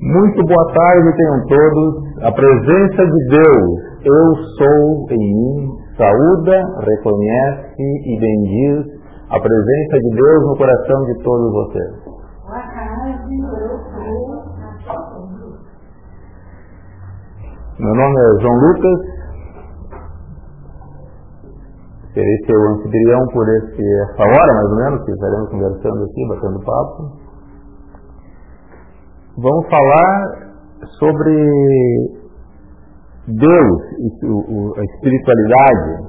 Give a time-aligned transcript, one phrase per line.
[0.00, 2.22] Muito boa tarde, tenham todos.
[2.22, 3.66] A presença de Deus,
[4.04, 8.86] eu sou em mim, saúda, reconhece e bendiz
[9.28, 12.04] a presença de Deus no coração de todos vocês.
[12.46, 14.38] Boa tarde, eu sou.
[17.80, 19.18] Meu nome é João Lucas.
[22.14, 26.64] Serei seu anfitrião por esse, essa hora, mais ou menos, que estaremos conversando aqui, batendo
[26.64, 27.17] papo.
[29.40, 30.50] Vamos falar
[30.98, 31.30] sobre
[33.28, 33.82] Deus,
[34.76, 36.08] a espiritualidade,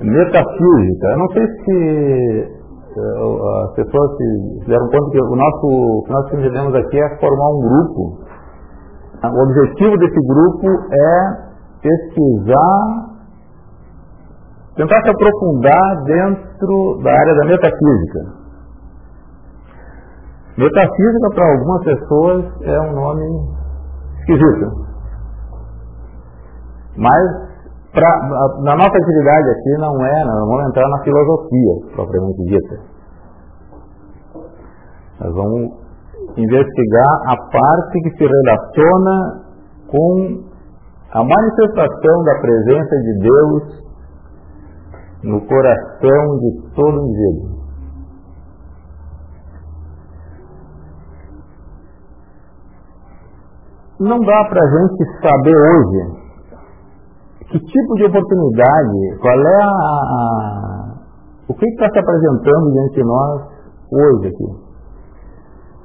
[0.00, 1.06] metafísica.
[1.10, 2.58] Eu não sei se
[3.66, 7.50] as pessoas se deram conta que o nosso, o que nós entendemos aqui é formar
[7.50, 8.18] um grupo.
[9.24, 11.48] O objetivo desse grupo é
[11.82, 13.08] pesquisar,
[14.74, 18.47] tentar se aprofundar dentro da área da metafísica.
[20.58, 23.22] Metafísica para algumas pessoas é um nome
[24.18, 24.88] esquisito.
[26.96, 27.48] Mas
[27.92, 28.10] pra,
[28.64, 32.80] na nossa atividade aqui não é, não vamos entrar na filosofia propriamente dita.
[35.20, 35.70] Nós vamos
[36.36, 39.44] investigar a parte que se relaciona
[39.86, 40.42] com
[41.12, 43.62] a manifestação da presença de Deus
[45.22, 47.57] no coração de todo indivíduo.
[54.00, 56.28] Não dá para a gente saber hoje
[57.50, 60.78] que tipo de oportunidade, qual é a, a
[61.48, 63.42] o que está se apresentando diante de nós
[63.90, 64.68] hoje aqui.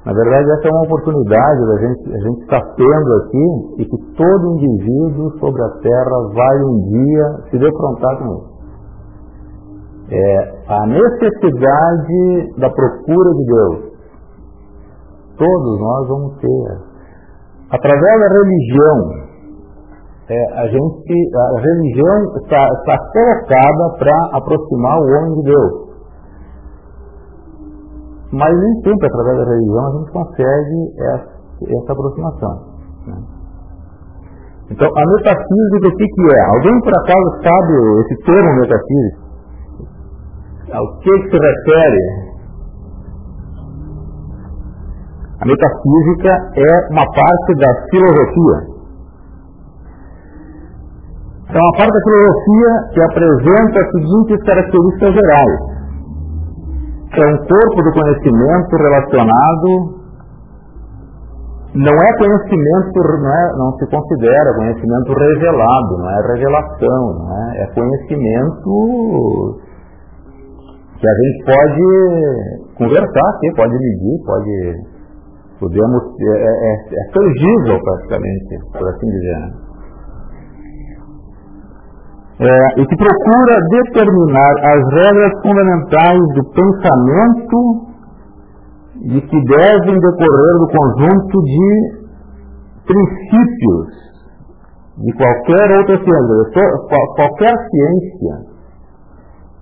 [0.04, 3.96] Na verdade, essa é uma oportunidade da gente, a gente está tendo aqui e que
[4.14, 8.54] todo indivíduo sobre a Terra vai um dia se defrontar com isso.
[10.10, 13.94] É a necessidade da procura de Deus.
[15.38, 16.93] Todos nós vamos ter
[17.70, 19.24] Através da religião,
[20.28, 25.84] é, a gente, a religião está, está colocada para aproximar o homem de Deus.
[28.32, 31.30] Mas nem sempre através da religião a gente consegue essa,
[31.78, 32.74] essa aproximação.
[33.06, 33.16] Né?
[34.70, 36.40] Então, a metafísica, o que, é?
[36.56, 39.24] Alguém por acaso sabe esse termo metafísico?
[40.72, 42.23] Ao que, que se refere
[45.44, 48.72] A metafísica é uma parte da filosofia.
[51.52, 55.60] É uma parte da filosofia que apresenta as seguintes características gerais.
[57.12, 60.04] É um corpo do conhecimento relacionado
[61.74, 67.62] não é conhecimento, não, é, não se considera conhecimento revelado, não é revelação, não é,
[67.62, 69.58] é conhecimento
[70.96, 71.82] que a gente pode
[72.78, 74.93] conversar pode medir, pode
[75.64, 79.64] Podemos, é, é, é, é tangível praticamente, por assim dizer.
[82.36, 87.58] É, e que procura determinar as regras fundamentais do pensamento
[89.08, 91.94] de que devem decorrer do conjunto de
[92.84, 93.88] princípios
[94.98, 96.62] de qualquer outra ciência.
[97.16, 98.34] Qualquer ciência,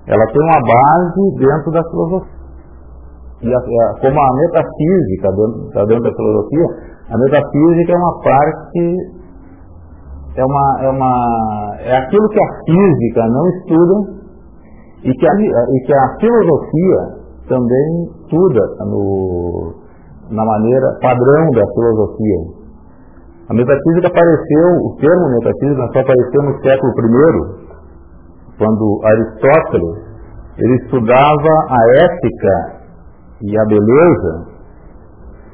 [0.08, 2.41] ela tem uma base dentro da filosofia
[3.42, 5.28] e a, a, como a metafísica,
[5.66, 6.66] está dentro da filosofia,
[7.10, 8.96] a metafísica é uma parte,
[10.36, 14.22] é, uma, é, uma, é aquilo que a física não estuda
[15.02, 19.74] e que a, e que a filosofia também estuda no,
[20.30, 22.62] na maneira padrão da filosofia.
[23.50, 27.62] A metafísica apareceu, o termo metafísica só apareceu no século I,
[28.56, 30.12] quando Aristóteles
[30.58, 32.81] ele estudava a ética
[33.42, 34.52] e a beleza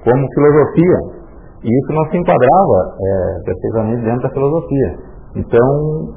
[0.04, 1.18] como filosofia.
[1.64, 4.94] E isso não se enquadrava é, precisamente dentro da filosofia.
[5.36, 6.14] Então,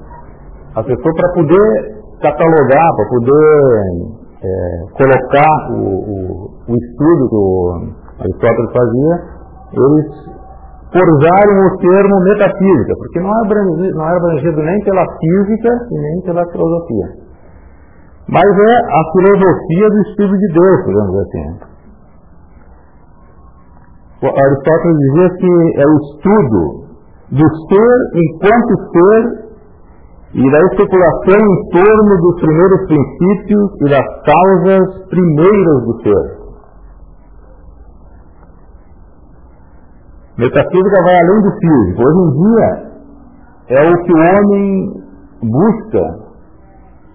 [0.76, 4.12] a pessoa para poder catalogar, para poder
[4.44, 4.50] é,
[4.98, 9.14] colocar o, o, o, estudo que Aristóteles fazia,
[9.74, 10.08] eles
[10.94, 15.98] forjaram o termo metafísica, porque não é abrangido, não é abrangido nem pela física e
[15.98, 17.31] nem pela filosofia.
[18.32, 21.72] Mas é a filosofia do Espírito de Deus, digamos assim.
[24.24, 26.62] Aristóteles dizia que é o estudo
[27.32, 29.42] do ser enquanto ser
[30.34, 36.42] e da especulação em torno dos primeiros princípios e das causas primeiras do ser.
[40.38, 42.02] Metafísica vai além do físico.
[42.02, 42.92] Hoje em dia
[43.68, 44.66] é o que o homem
[45.42, 46.31] busca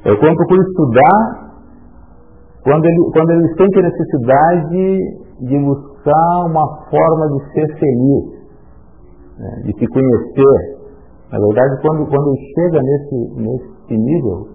[0.07, 1.47] é quando procura estudar,
[2.63, 4.99] quando ele, quando ele sente a necessidade
[5.41, 8.37] de buscar uma forma de ser feliz.
[9.39, 10.77] né, de se conhecer.
[11.31, 14.49] Na verdade, quando, quando ele chega nesse, nesse nível,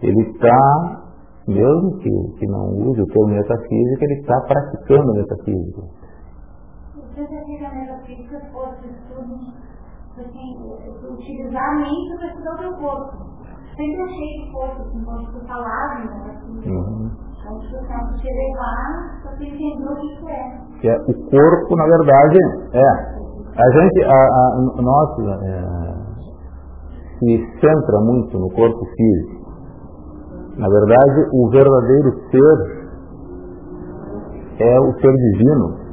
[0.00, 1.02] ele está,
[1.48, 5.82] mesmo que, que não use o termo metafísica, ele está praticando a metafísica.
[10.16, 10.54] Assim,
[11.10, 13.23] utilizar a mente para estudar o corpo.
[13.76, 16.30] Sempre achei que fosse, assim, quando você falava, né?
[16.30, 17.10] Assim, uhum.
[17.44, 20.80] Então, se te levar, você entendeu o que é.
[20.80, 22.38] Que é o corpo, na verdade,
[22.72, 22.88] é.
[23.56, 25.94] A gente, a, a, nós, é,
[27.18, 29.44] se centra muito no corpo físico.
[30.56, 32.84] Na verdade, o verdadeiro ser
[34.60, 35.84] é o ser divino.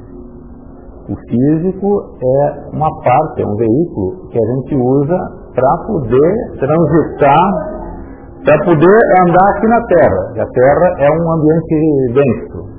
[1.10, 7.45] O físico é uma parte, é um veículo que a gente usa para poder transitar,
[8.45, 10.33] para poder andar aqui na Terra.
[10.36, 12.71] E a Terra é um ambiente denso.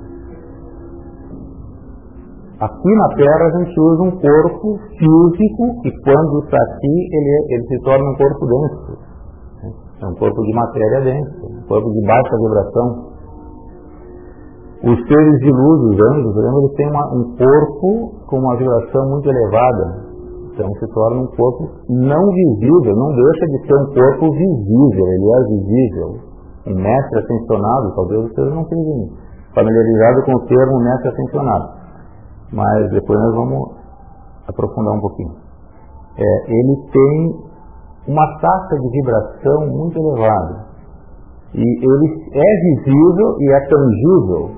[2.61, 7.67] Aqui na Terra a gente usa um corpo físico e quando está aqui ele, ele
[7.67, 9.13] se torna um corpo denso.
[10.01, 13.13] É um corpo de matéria densa, um corpo de baixa vibração.
[14.83, 19.29] Os seres de luz, os anjos, eles têm uma, um corpo com uma vibração muito
[19.29, 20.12] elevada.
[20.53, 25.29] Então se torna um corpo não visível, não deixa de ser um corpo visível, ele
[25.33, 26.09] é visível.
[26.67, 29.09] Um mestre ascensionado, talvez vocês não tenham
[29.55, 31.83] familiarizado com o termo mestre ascensionado
[32.53, 33.71] mas depois nós vamos
[34.47, 35.33] aprofundar um pouquinho.
[36.19, 37.53] É, ele tem
[38.09, 40.67] uma taxa de vibração muito elevada.
[41.55, 44.51] E ele é visível e é tangível.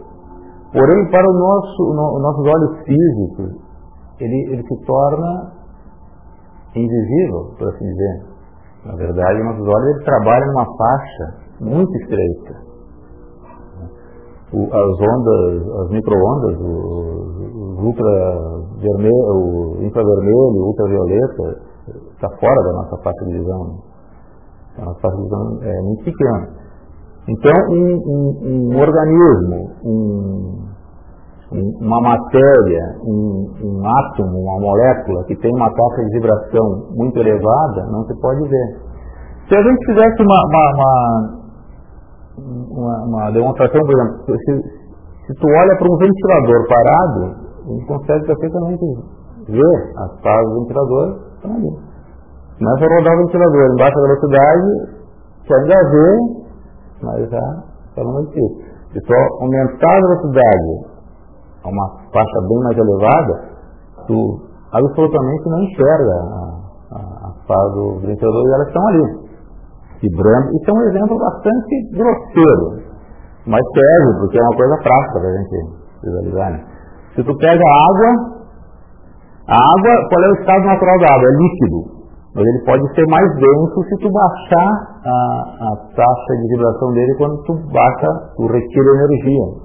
[0.72, 3.62] Porém, para o nosso, no, nossos olhos físicos,
[4.18, 5.52] ele, ele se torna
[6.74, 8.34] invisível, por assim dizer.
[8.84, 12.74] Na verdade, nossos olhos ele trabalham numa faixa muito estreita.
[14.52, 16.60] O, as ondas, as microondas,
[17.82, 21.60] ultra vermelho, o infravermelho, ultravioleta,
[22.12, 23.64] está fora da nossa faixa de visão.
[23.64, 23.74] Né?
[24.78, 26.64] A nossa faixa de visão é muito pequena.
[27.26, 30.73] Então, um, um, um organismo, um,
[31.54, 38.04] uma matéria, um, átomo, uma molécula que tem uma taxa de vibração muito elevada, não
[38.06, 38.66] se pode ver.
[39.48, 40.66] Se a gente fizesse uma, uma,
[42.70, 44.52] uma, uma demonstração, por exemplo, se,
[45.26, 48.84] se tu olha para um ventilador parado, a gente consegue perfeitamente
[49.48, 51.94] ver as fases do ventilador estão ali.
[52.54, 54.68] A rodar o ventilador em baixa velocidade,
[55.46, 56.08] você ainda vê,
[57.02, 58.64] mas já está no difícil.
[58.92, 60.93] Se só aumentar a velocidade
[61.64, 63.34] a uma faixa bem mais elevada,
[64.06, 64.16] tu
[64.72, 66.54] absolutamente não enxerga a,
[66.92, 69.04] a, a fase do ventilador e elas estão ali,
[70.02, 70.50] vibrando.
[70.52, 72.66] Isso é um exemplo bastante grosseiro,
[73.46, 75.56] mas serve, porque é uma coisa prática para a gente
[76.02, 76.50] visualizar.
[76.52, 76.64] Né?
[77.16, 78.34] Se tu pega água,
[79.48, 81.28] a água, qual é o estado natural da água?
[81.28, 81.94] É líquido.
[82.34, 87.14] Mas ele pode ser mais denso se tu baixar a, a taxa de vibração dele
[87.16, 89.64] quando tu baixa, tu retira energia.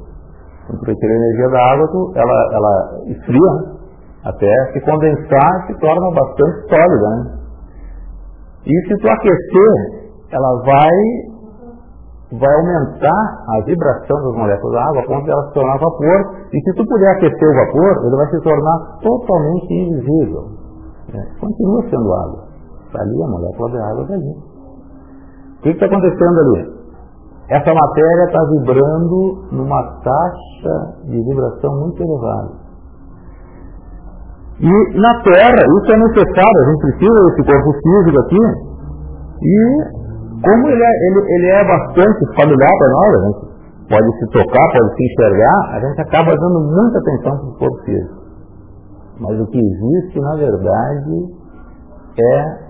[0.70, 3.80] Tu retira a energia da água, tu, ela, ela esfria
[4.24, 7.10] até se condensar se torna bastante sólida.
[7.10, 7.40] Né?
[8.66, 11.30] E se tu aquecer, ela vai
[12.32, 16.36] vai aumentar a vibração das moléculas da água a ponto de ela se tornar vapor.
[16.54, 20.44] E se tu puder aquecer o vapor, ele vai se tornar totalmente invisível.
[21.12, 22.44] É, continua sendo água.
[22.86, 24.32] Está ali a molécula da água está ali.
[25.58, 26.79] O que está acontecendo ali?
[27.50, 32.70] Essa matéria está vibrando numa taxa de vibração muito elevada.
[34.60, 38.44] E na Terra, isso é necessário, a gente precisa desse corpo físico aqui,
[39.42, 40.00] e
[40.46, 43.40] como ele é, ele, ele é bastante familiar para nós, a gente
[43.90, 47.84] pode se tocar, pode se enxergar, a gente acaba dando muita atenção para o corpo
[47.86, 48.20] físico.
[49.22, 51.34] Mas o que existe, na verdade,
[52.20, 52.70] é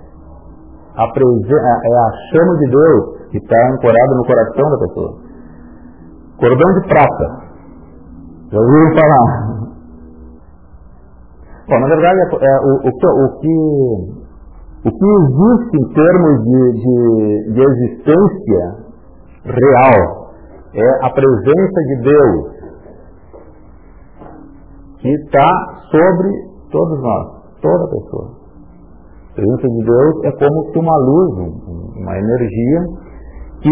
[0.96, 5.18] a, é a chama de Deus que está ancorada no coração da pessoa.
[6.40, 7.50] Cordão de prata.
[8.52, 9.50] Já ouviram falar?
[11.68, 14.20] Bom, na verdade, é, é o, o, o que
[14.80, 18.64] o que existe em termos de, de, de existência
[19.44, 20.32] real
[20.74, 22.60] é a presença de Deus
[25.00, 25.48] que está
[25.92, 26.30] sobre
[26.72, 27.28] todos nós,
[27.62, 28.32] toda pessoa.
[29.32, 31.54] A presença de Deus é como se uma luz,
[31.98, 32.82] uma energia,
[33.62, 33.70] que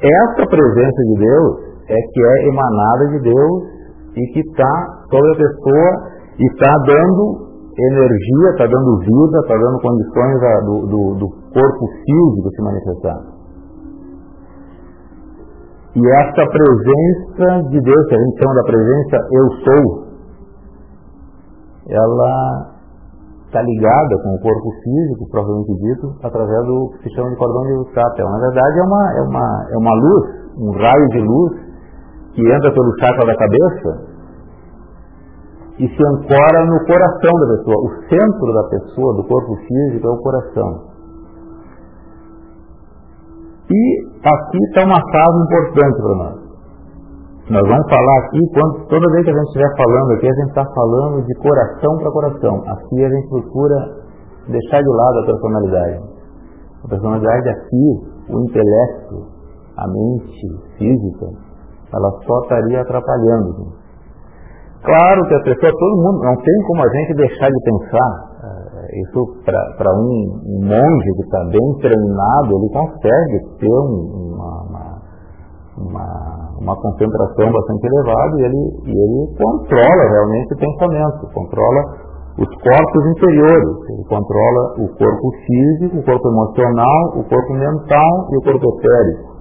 [0.00, 3.62] essa presença de Deus é que é emanada de Deus
[4.16, 7.46] e que está sobre a pessoa e está dando
[7.78, 13.36] energia, está dando vida, está dando condições a, do, do, do corpo físico se manifestar.
[15.96, 20.06] E essa presença de Deus, que a gente chama da presença eu sou,
[21.88, 22.75] ela
[23.56, 27.62] está ligada com o corpo físico, propriamente dito, através do que se chama de cordão
[27.62, 28.28] de Capel.
[28.28, 30.24] Na verdade, é uma, é, uma, é uma luz,
[30.58, 31.52] um raio de luz
[32.34, 34.16] que entra pelo chakra da cabeça
[35.78, 37.76] e se ancora no coração da pessoa.
[37.80, 40.96] O centro da pessoa, do corpo físico, é o coração.
[43.70, 46.45] E aqui está uma fase importante para nós.
[47.46, 50.48] Nós vamos falar aqui, quando, toda vez que a gente estiver falando aqui, a gente
[50.48, 52.54] está falando de coração para coração.
[52.66, 53.76] Aqui a gente procura
[54.50, 56.00] deixar de lado a personalidade.
[56.82, 57.86] A personalidade aqui,
[58.34, 59.30] o intelecto,
[59.78, 61.26] a mente física,
[61.94, 63.78] ela só estaria atrapalhando.
[64.82, 68.10] Claro que a pessoa, todo mundo, não tem como a gente deixar de pensar.
[68.42, 75.02] Eh, isso para um, monge que está bem treinado, ele consegue ter um, uma, uma,
[75.78, 76.35] uma
[76.66, 81.80] uma concentração bastante elevada e ele, e ele controla realmente o pensamento, controla
[82.42, 88.36] os corpos interiores, ele controla o corpo físico, o corpo emocional, o corpo mental e
[88.36, 89.36] o corpo etérico.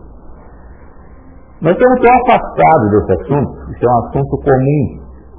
[1.66, 4.86] Nós temos que afastado desse assunto, isso é um assunto comum,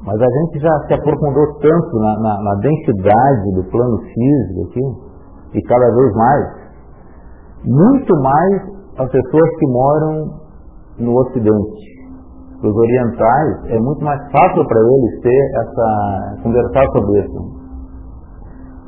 [0.04, 4.84] mas a gente já se aprofundou tanto na, na, na densidade do plano físico aqui,
[5.54, 6.46] e cada vez mais,
[7.64, 10.45] muito mais as pessoas que moram
[10.98, 11.96] no Ocidente.
[12.62, 17.56] Os orientais, é muito mais fácil para eles ter essa, conversar sobre isso.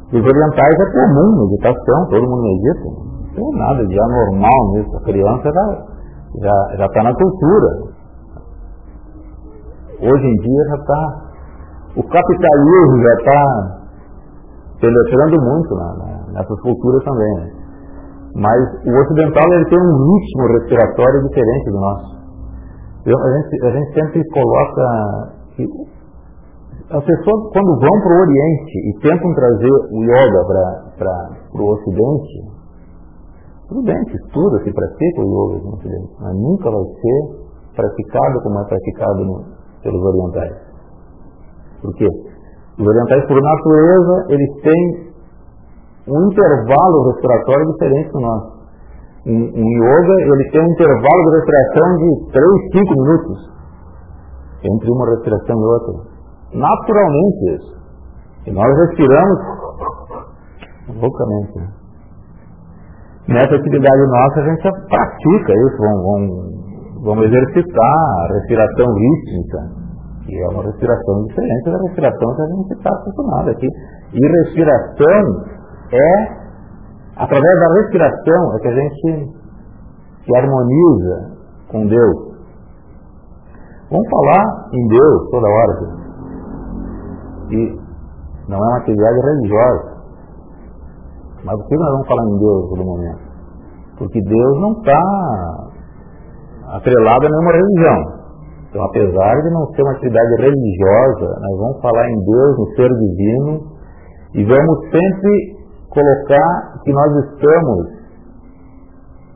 [0.09, 2.85] Os orientais é comum, meditação, todo mundo medita.
[2.85, 4.97] Não tem nada de anormal nisso.
[4.97, 5.51] A criança
[6.79, 7.69] já está na cultura.
[10.01, 11.29] Hoje em dia já está.
[11.97, 13.79] O capitalismo já está
[14.81, 17.58] penetrando muito na, na, nessas culturas também.
[18.35, 22.19] Mas o ocidental ele tem um ritmo respiratório diferente do nosso.
[23.07, 24.85] Eu, a, gente, a gente sempre coloca
[25.57, 25.65] que
[26.91, 30.41] as pessoas, quando vão para o Oriente e tentam trazer o yoga
[30.97, 32.59] para o Ocidente,
[33.69, 38.43] tudo bem, se estuda, se pratica o yoga no Ocidente, mas nunca vai ser praticado
[38.43, 39.45] como é praticado no,
[39.83, 40.57] pelos orientais.
[41.83, 42.09] Por quê?
[42.79, 45.08] Os orientais, por natureza, eles têm
[46.09, 48.59] um intervalo respiratório diferente do nosso.
[49.27, 53.59] Um, um yoga, ele tem um intervalo de respiração de 3, 5 minutos
[54.65, 55.93] entre uma respiração e outra.
[56.55, 57.79] Naturalmente isso.
[58.47, 59.39] E nós respiramos
[60.89, 61.79] loucamente.
[63.29, 69.59] Nessa atividade nossa a gente pratica isso, vamos, vamos, vamos exercitar a respiração rítmica,
[70.25, 73.69] que é uma respiração diferente da respiração que a gente está acostumado aqui.
[74.15, 75.58] E respiração
[75.93, 76.39] é
[77.17, 79.39] através da respiração é que a gente
[80.25, 81.39] se harmoniza
[81.71, 82.29] com Deus.
[83.91, 85.99] Vamos falar em Deus toda hora.
[87.51, 87.81] E
[88.49, 89.99] não é uma atividade religiosa.
[91.45, 93.21] Mas por que nós vamos falar em Deus todo momento?
[93.99, 95.01] Porque Deus não está
[96.77, 98.19] atrelado a nenhuma religião.
[98.69, 102.89] Então, apesar de não ser uma atividade religiosa, nós vamos falar em Deus, no ser
[102.89, 103.61] divino,
[104.35, 105.58] e vamos sempre
[105.91, 107.99] colocar que nós estamos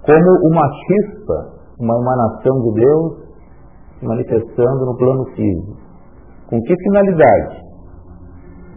[0.05, 3.23] como uma chispa, uma emanação de Deus
[3.99, 5.77] se manifestando no plano físico.
[6.49, 7.63] Com que finalidade?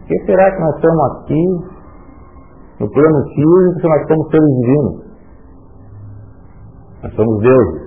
[0.02, 1.44] O que será que nós estamos aqui
[2.80, 5.06] no plano físico se nós somos seres divinos?
[7.02, 7.86] Nós somos deuses.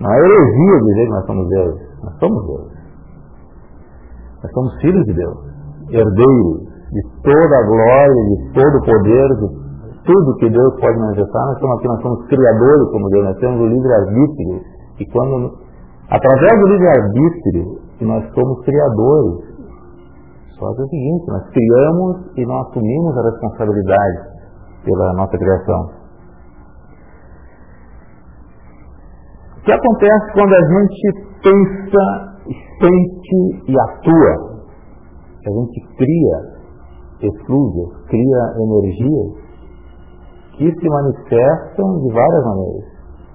[0.00, 1.88] Não é heresia dizer que nós somos deuses.
[2.02, 2.80] Nós somos deuses.
[4.42, 5.38] Nós somos filhos de Deus,
[5.90, 6.69] herdeiros de
[7.22, 9.48] toda a glória, de todo o poder, de
[10.04, 11.46] tudo que Deus pode manifestar.
[11.46, 14.60] Nós estamos aqui, nós somos criadores como Deus, nós temos o livre-arbítrio.
[14.98, 15.58] E quando,
[16.08, 17.64] através do livre-arbítrio,
[18.00, 19.50] nós somos criadores.
[20.58, 24.18] Só que é o seguinte, nós criamos e nós assumimos a responsabilidade
[24.84, 26.00] pela nossa criação.
[29.56, 31.12] O que acontece quando a gente
[31.42, 32.02] pensa,
[32.80, 34.50] sente e atua?
[35.46, 36.59] A gente cria
[37.22, 39.50] eflúvias, cria energias
[40.56, 42.84] que se manifestam de várias maneiras.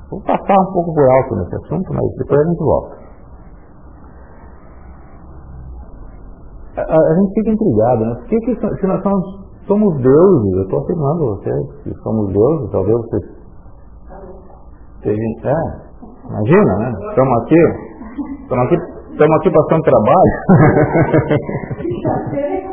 [0.09, 2.95] Vou passar um pouco por alto nesse assunto, mas depois a gente volta.
[6.77, 8.15] A, a, a gente fica intrigado, né?
[8.15, 9.25] Por que, que se nós somos,
[9.65, 13.23] somos deuses, eu estou afirmando vocês que somos deuses, talvez vocês.
[15.05, 15.13] É,
[16.29, 16.91] imagina, né?
[17.09, 17.61] Estamos aqui,
[18.41, 18.75] estamos aqui,
[19.11, 20.33] estamos aqui passando trabalho.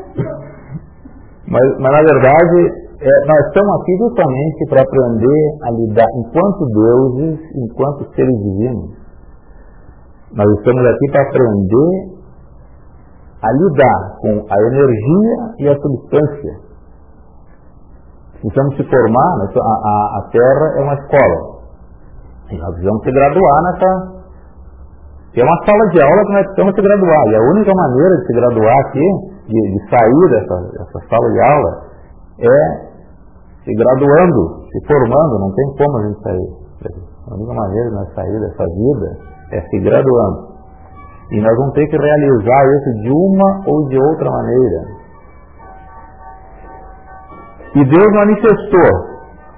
[1.48, 7.40] Mas, mas na verdade, é, nós estamos aqui justamente para aprender a lidar enquanto deuses,
[7.56, 9.02] enquanto seres divinos.
[10.34, 12.12] Nós estamos aqui para aprender
[13.42, 16.72] a lidar com a energia e a substância.
[18.40, 19.48] Precisamos se formar, né?
[19.54, 21.62] a, a, a Terra é uma escola.
[22.50, 24.22] E nós precisamos se graduar nessa.
[25.34, 27.26] É uma sala de aula que nós precisamos se graduar.
[27.26, 29.06] E a única maneira de se graduar aqui,
[29.46, 31.70] de, de sair dessa, dessa sala de aula,
[32.40, 32.92] é
[33.64, 36.62] se graduando, se formando, não tem como a gente sair.
[37.30, 39.08] A única maneira de nós sair dessa vida
[39.52, 40.52] é se graduando.
[41.30, 45.02] E nós vamos ter que realizar isso de uma ou de outra maneira.
[47.74, 49.12] E Deus manifestou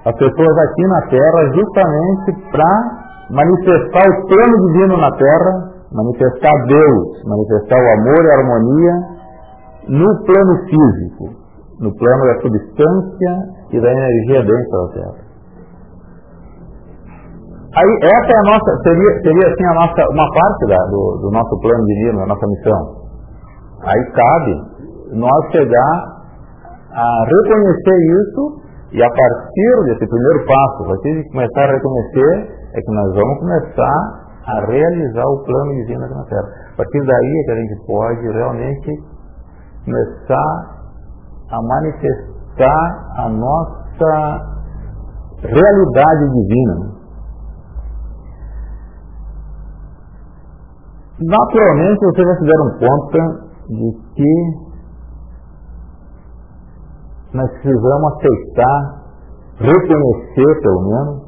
[0.05, 7.25] as pessoas aqui na Terra justamente para manifestar o plano divino na Terra, manifestar Deus,
[7.25, 9.13] manifestar o amor e a harmonia
[9.88, 11.25] no plano físico,
[11.81, 13.33] no plano da substância
[13.73, 15.25] e da energia dentro da Terra.
[17.75, 21.31] Aí essa é a nossa, seria, seria assim a nossa, uma parte da, do, do
[21.33, 23.05] nosso plano divino, da nossa missão.
[23.83, 24.75] Aí cabe
[25.19, 26.14] nós chegar
[26.93, 28.62] a reconhecer isso
[28.93, 33.14] e a partir desse primeiro passo, a partir de começar a reconhecer, é que nós
[33.14, 36.49] vamos começar a realizar o plano divino aqui na Terra.
[36.75, 39.13] A partir daí é que a gente pode realmente
[39.85, 40.75] começar
[41.50, 44.55] a manifestar a nossa
[45.43, 46.95] realidade divina.
[51.21, 54.64] Naturalmente vocês já se deram conta de que
[57.35, 59.05] nós precisamos aceitar,
[59.59, 61.25] reconhecer pelo menos,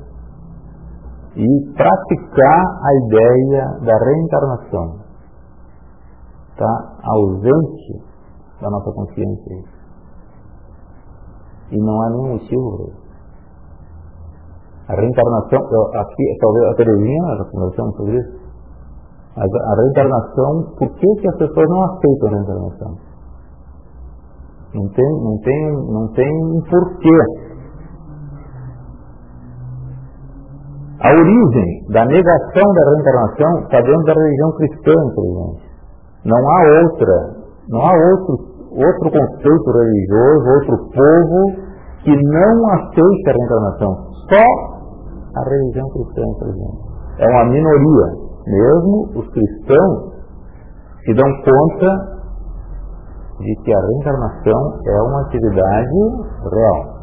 [1.36, 5.00] e praticar a ideia da reencarnação.
[6.52, 8.05] Está ausente
[8.60, 9.56] da nossa consciência.
[11.70, 12.92] E não há nenhum motivo.
[14.88, 15.60] A reencarnação,
[15.94, 18.46] aqui, talvez a Terezinha, nós conversamos sobre isso,
[19.36, 22.96] mas a reencarnação, por que, que as pessoas não aceitam a reencarnação?
[24.74, 27.18] Não tem, não tem, não tem um porquê.
[31.00, 35.66] A origem da negação da reencarnação está dentro da religião cristã, infelizmente.
[36.24, 37.36] Não há outra,
[37.68, 38.45] não há outro,
[38.76, 41.40] outro conceito religioso, outro povo
[42.04, 43.92] que não aceita a reencarnação.
[44.28, 44.44] Só
[45.36, 46.96] a religião cristã, infelizmente.
[47.18, 48.26] É uma minoria.
[48.46, 50.14] Mesmo os cristãos
[51.04, 52.16] se dão conta
[53.40, 55.98] de que a reencarnação é uma atividade
[56.52, 56.96] real.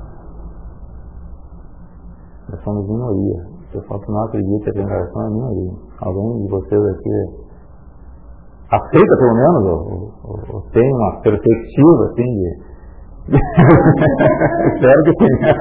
[2.50, 3.54] Nós somos minoria.
[3.74, 5.72] Eu falo que não acredita que a reencarnação é minoria.
[6.02, 7.44] Alguém de vocês aqui
[8.76, 12.74] aceita pelo menos, ou, ou, ou tem uma perspectiva assim de.
[14.74, 15.54] Espero que tenha.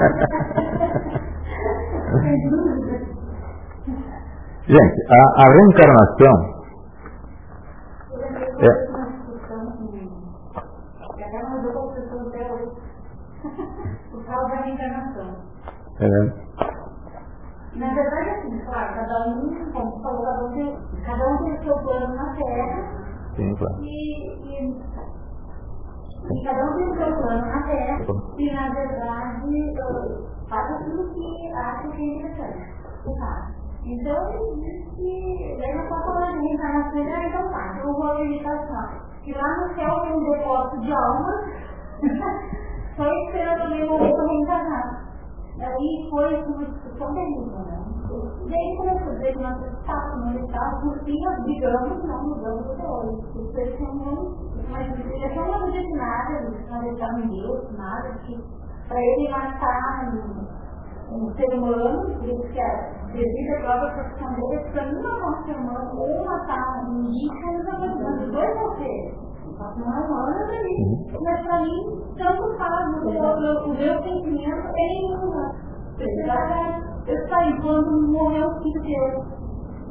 [4.66, 6.53] Gente, a, a reencarnação
[8.62, 8.92] é,
[15.98, 16.09] É.
[17.75, 21.64] Na verdade, assim, claro, cada um, como falou, cada um tem, cada um tem o
[21.64, 23.03] seu plano na Terra.
[23.62, 23.85] Claro.
[23.85, 23.94] E,
[26.44, 27.98] cada um tem o seu plano na Terra.
[28.38, 29.75] E, na verdade,
[30.48, 32.72] faz aquilo que acha que é interessante.
[33.85, 38.14] Então, ele diz que, daí na sua falando de reencarnação, então tá, eu vou à
[38.20, 38.87] meditação.
[39.25, 41.40] E lá no céu tem um depósito de almas,
[42.96, 44.87] só esperando o momento reencarnar.
[45.59, 47.91] Daí foi uma discussão terrível, né?
[48.12, 52.22] E aí começou a dizer que nós estávamos no estado, por fim nós brigamos, não
[52.25, 53.38] mudamos até hoje.
[53.38, 54.37] Os questionamos,
[54.70, 58.44] mas eles não acreditam nada, eles não acreditavam em Deus, nada, que
[58.88, 60.12] para ele matar
[61.11, 62.33] um, um ser humano, que
[63.12, 67.53] devido à própria profissão deles, para mim matar um ser humano ou matar um indígena,
[67.53, 69.22] eles acreditam, os dois ser
[69.77, 71.07] não é humana para mim.
[71.22, 75.71] Mas para mim, tanto faz o meu, sentimento é
[76.06, 76.92] nenhuma.
[77.06, 79.22] Eu saí quando morreu o filho dele.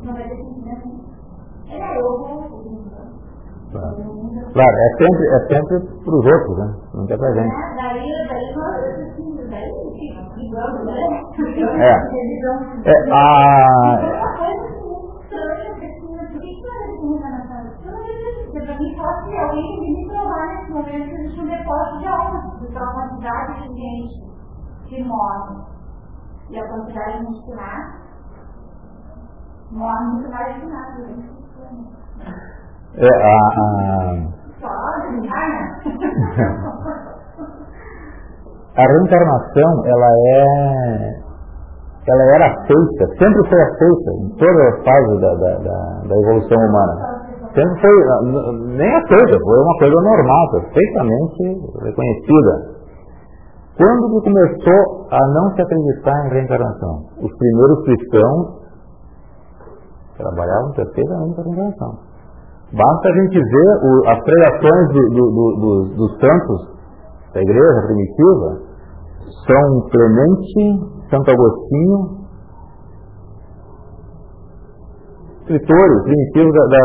[0.04, 1.02] Não vai ter sentimento.
[1.70, 2.72] É eu.
[3.72, 3.96] Claro.
[4.52, 6.76] claro, é sempre, é sempre para os outros, né?
[6.94, 7.56] Não é para gente.
[7.72, 7.94] É,
[11.78, 11.94] né?
[12.86, 12.92] É.
[12.92, 14.12] é a,
[20.74, 23.76] alguém que um depósito de a quantidade de
[24.90, 25.61] gente morre
[26.52, 27.98] e a quantidade nasce,
[29.72, 31.08] morre muito mais que nada.
[32.96, 33.60] É, a, a...
[34.14, 34.28] Né?
[38.78, 41.22] a reencarnação, ela é
[42.08, 46.58] ela era aceita, sempre foi aceita em todas as fases da, da, da, da evolução
[46.58, 46.94] humana.
[47.54, 47.92] sempre foi,
[48.76, 51.44] nem aceita, foi uma coisa normal, perfeitamente
[51.84, 52.81] reconhecida.
[53.82, 57.02] Quando que começou a não se acreditar em reencarnação?
[57.18, 58.62] Os primeiros cristãos
[60.18, 61.92] trabalhavam perfeitamente a reencarnação.
[62.78, 66.78] Basta a gente ver o, as pregações do, do, do, dos santos
[67.34, 68.62] da igreja primitiva,
[69.50, 72.22] São Clemente, Santo Agostinho,
[75.42, 76.84] escritores primitivos da, da,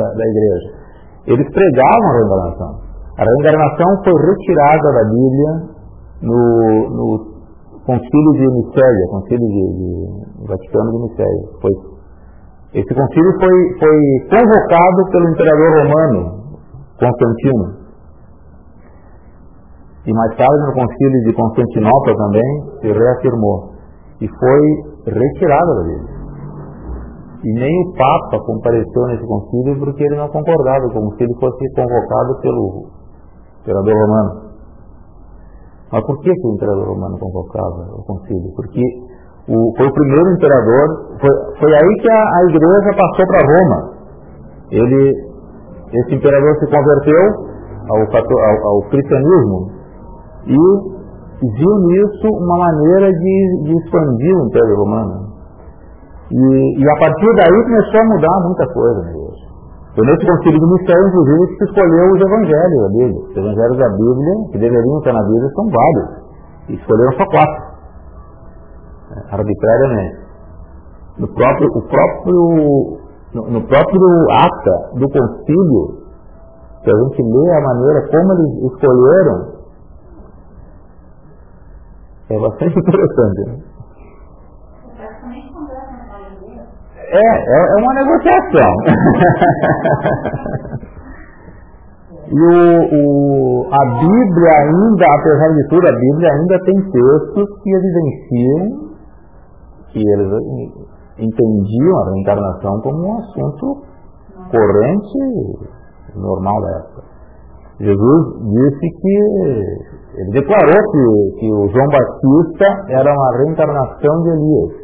[0.00, 0.80] da, da, igreja.
[1.26, 2.80] Eles pregavam a reencarnação.
[3.18, 5.71] A reencarnação foi retirada da Bíblia
[6.22, 7.32] no, no
[7.84, 11.42] concílio de Nicéia, concílio de, de Vaticano de Nicéia.
[11.60, 11.72] Foi,
[12.74, 13.98] esse concílio foi, foi
[14.30, 16.42] convocado pelo imperador romano,
[16.98, 17.82] Constantino.
[20.04, 23.72] E mais tarde no concílio de Constantinopla também se reafirmou.
[24.20, 26.22] E foi retirada da Bíblia.
[27.44, 31.74] E nem o Papa compareceu nesse concílio porque ele não concordava, como se ele fosse
[31.74, 32.86] convocado pelo
[33.62, 34.41] imperador romano.
[35.92, 38.50] Mas por que, que o imperador romano convocava o concílio?
[38.56, 38.80] Porque
[39.48, 43.92] o, foi o primeiro imperador, foi, foi aí que a, a igreja passou para Roma.
[44.70, 45.12] Ele,
[45.92, 47.52] esse imperador se converteu
[47.90, 49.70] ao, ao, ao cristianismo
[50.46, 50.56] e
[51.42, 55.32] viu nisso uma maneira de, de expandir o Império Romano.
[56.30, 59.21] E, e a partir daí começou a mudar muita coisa igreja.
[59.94, 63.20] Foi nesse concílio do mistério, inclusive, que se escolheu os evangelhos da Bíblia.
[63.28, 66.08] Os evangelhos da Bíblia, que deveriam estar na Bíblia, são vários.
[66.68, 67.62] E escolheram só quatro.
[69.12, 70.22] É, arbitrariamente.
[71.18, 72.98] No próprio, o próprio,
[73.34, 76.02] no, no próprio ata do concílio,
[76.82, 79.52] que a gente lê a maneira como eles escolheram,
[82.30, 83.40] é bastante interessante.
[83.46, 83.71] Né?
[87.12, 88.72] É, é, é uma negociação.
[92.32, 97.70] e o, o, a Bíblia ainda, apesar de tudo, a Bíblia ainda tem textos que
[97.70, 98.96] evidenciam
[99.92, 100.32] que eles
[101.18, 103.82] entendiam a reencarnação como um assunto
[104.50, 105.18] corrente
[106.16, 107.02] normal da época.
[107.78, 108.22] Jesus
[108.54, 109.16] disse que,
[110.14, 111.02] ele declarou que,
[111.40, 114.81] que o João Batista era uma reencarnação de Elias.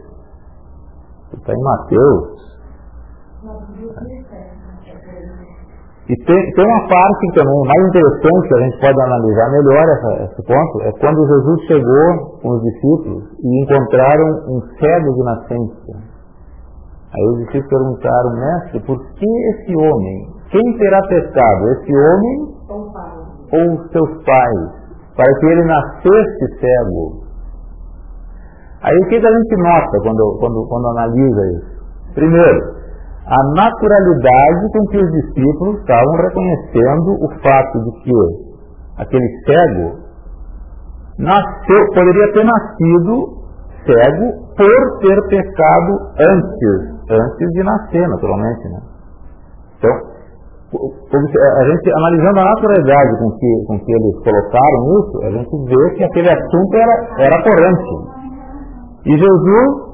[1.32, 2.38] Está em Mateus.
[6.08, 10.24] E tem, tem uma parte também mais interessante que a gente pode analisar melhor essa,
[10.24, 16.18] esse ponto, é quando Jesus chegou com os discípulos e encontraram um cego de nascença.
[17.12, 20.38] Aí os discípulos perguntaram, mestre, por que esse homem?
[20.50, 22.56] Quem terá pecado, esse homem
[23.52, 24.78] ou seus pais?
[25.14, 27.27] Para que ele nascesse cego.
[28.82, 31.78] Aí o que, a gente nota quando, quando, quando analisa isso?
[32.14, 32.78] Primeiro,
[33.26, 38.12] a naturalidade com que os discípulos estavam reconhecendo o fato de que
[38.98, 40.08] aquele cego
[41.18, 43.38] nasceu, poderia ter nascido
[43.84, 48.68] cego por ter pecado antes, antes de nascer, naturalmente.
[48.68, 48.80] Né?
[49.78, 50.18] Então,
[50.70, 55.94] a gente analisando a naturalidade com que, com que eles colocaram isso, a gente vê
[55.96, 58.17] que aquele assunto era, era corrente.
[59.08, 59.88] E Jesus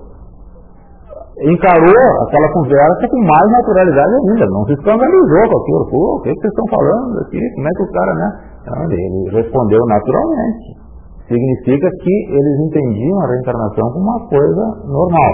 [1.43, 5.91] encarou aquela conversa com mais naturalidade ainda, não se escandalizou com aquilo.
[5.91, 7.39] Pô, o que, vocês estão falando aqui?
[7.55, 8.29] Como é que o cara, né?
[8.67, 10.85] Não, ele respondeu naturalmente.
[11.29, 15.33] Significa que eles entendiam a reencarnação como uma coisa normal.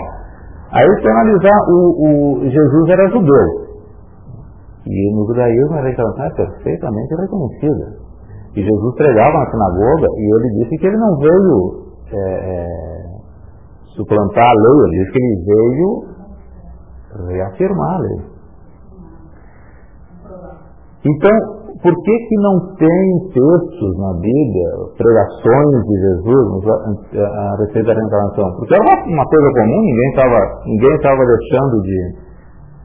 [0.73, 3.47] Aí, se analisar, o, o Jesus era judeu.
[4.87, 7.87] E no judaísmo a reencarnação é perfeitamente reconhecida.
[8.57, 13.10] E Jesus pregava na sinagoga e ele disse que ele não veio é, é,
[13.97, 16.11] suplantar a lei, ele diz que ele veio
[17.29, 18.31] reafirmar a lei.
[21.01, 26.45] Então, por que que não tem textos na Bíblia, pregações de Jesus
[27.17, 28.53] a, respeito da reencarnação?
[28.59, 32.01] Porque era uma, coisa comum, ninguém estava ninguém tava deixando de,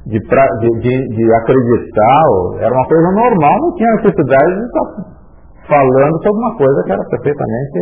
[0.05, 2.23] de, de, de, de acreditar,
[2.59, 5.15] era uma coisa normal, não tinha necessidade de estar
[5.67, 7.79] falando sobre uma coisa que era perfeitamente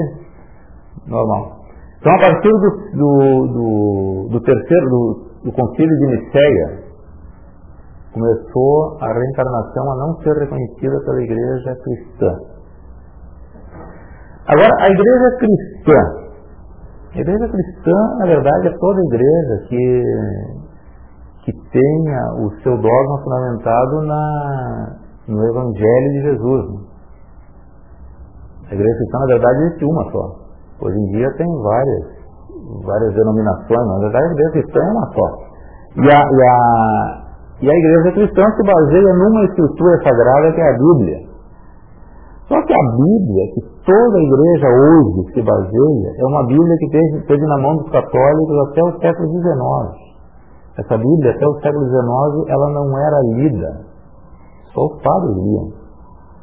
[1.08, 1.63] normal.
[2.04, 6.84] Então, a partir do, do, do, do terceiro, do, do concílio de Niceia,
[8.12, 12.36] começou a reencarnação a não ser reconhecida pela igreja cristã.
[14.48, 16.00] Agora, a igreja cristã,
[17.16, 20.04] a igreja cristã, na verdade, é toda igreja que,
[21.46, 24.98] que tenha o seu dogma fundamentado na,
[25.30, 26.66] no Evangelho de Jesus.
[28.70, 30.43] A igreja cristã, na verdade, existe uma só.
[30.82, 32.04] Hoje em dia tem várias,
[32.86, 35.28] várias denominações, na verdade a igreja cristã é uma só.
[35.96, 37.24] E a, e a,
[37.62, 41.18] E a igreja cristã se baseia numa escritura sagrada que é a Bíblia.
[42.48, 46.90] Só que a Bíblia, que toda a igreja hoje se baseia, é uma Bíblia que
[47.26, 50.04] teve, na mão dos católicos até o século XIX.
[50.78, 53.82] Essa Bíblia, até o século XIX, ela não era lida.
[54.74, 55.83] Só os padres liam.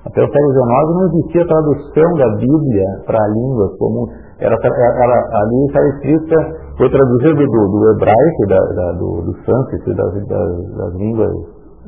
[0.01, 0.65] Até o século XIX
[0.97, 4.09] não existia tradução da Bíblia para línguas comuns.
[4.41, 6.37] Era, era, ali estava escrita,
[6.79, 11.31] foi traduzido do, do hebraico, da, da, do, do sânscrito, das, das, das línguas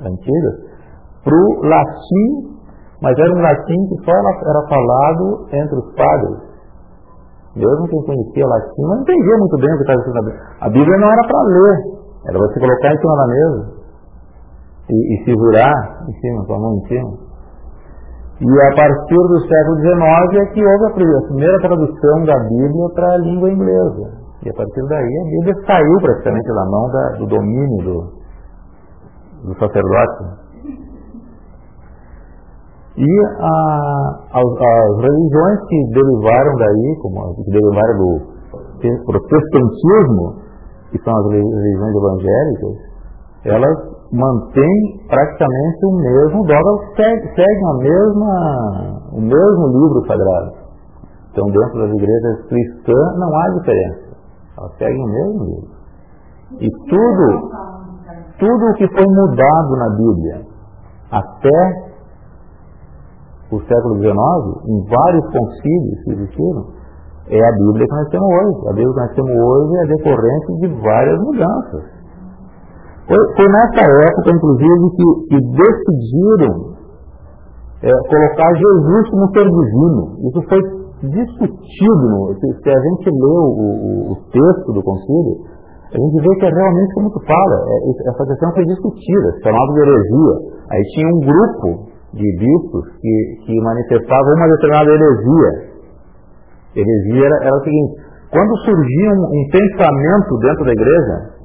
[0.05, 0.55] antigas,
[1.25, 2.53] para o latim,
[3.01, 6.53] mas era um latim que só era falado entre os padres.
[7.57, 10.43] Mesmo quem conhecia latim não entendia muito bem o que estava escrito na Bíblia.
[10.61, 11.77] A Bíblia não era para ler,
[12.29, 13.83] era você colocar em cima da mesa
[14.91, 17.32] e, e se jurar em cima, com a mão em cima.
[18.43, 23.15] E a partir do século XIX é que houve a primeira tradução da Bíblia para
[23.15, 24.19] a língua inglesa.
[24.45, 29.55] E a partir daí a Bíblia saiu praticamente da mão da, do domínio do, do
[29.61, 30.43] sacerdote.
[32.99, 33.55] E a,
[34.35, 38.21] as, as, religiões que derivaram daí, como que derivaram do
[39.07, 40.43] protestantismo,
[40.91, 42.93] que são as religiões evangélicas,
[43.45, 50.53] elas mantém praticamente o mesmo dogma, seguem a mesma, o mesmo livro sagrado.
[51.33, 54.13] Então, dentro das igrejas cristãs não há diferença.
[54.59, 55.83] Elas seguem o mesmo livro.
[56.61, 57.51] E tudo,
[58.39, 60.43] tudo o que foi mudado na Bíblia
[61.11, 61.93] até
[63.51, 64.13] o século XIX,
[64.67, 66.67] em vários concílios que existiram,
[67.29, 68.69] é a Bíblia que nós temos hoje.
[68.69, 71.92] A Bíblia que nós temos hoje é decorrente de várias mudanças.
[73.07, 76.73] Foi, foi nessa época, inclusive, que, que decidiram
[77.83, 80.03] é, colocar Jesus como ser divino.
[80.29, 80.61] Isso foi
[81.11, 82.35] discutido.
[82.39, 85.35] Se, se, a gente lê o, o, o, texto do concílio,
[85.91, 87.57] a gente vê que é realmente como tu fala.
[87.67, 90.35] É, essa questão foi discutida, chamava de heresia.
[90.71, 93.15] Aí tinha um grupo de bispos que,
[93.47, 95.51] que manifestava uma determinada heresia.
[96.77, 97.93] Heresia era, era o seguinte,
[98.31, 101.42] quando surgia um, um pensamento dentro da igreja,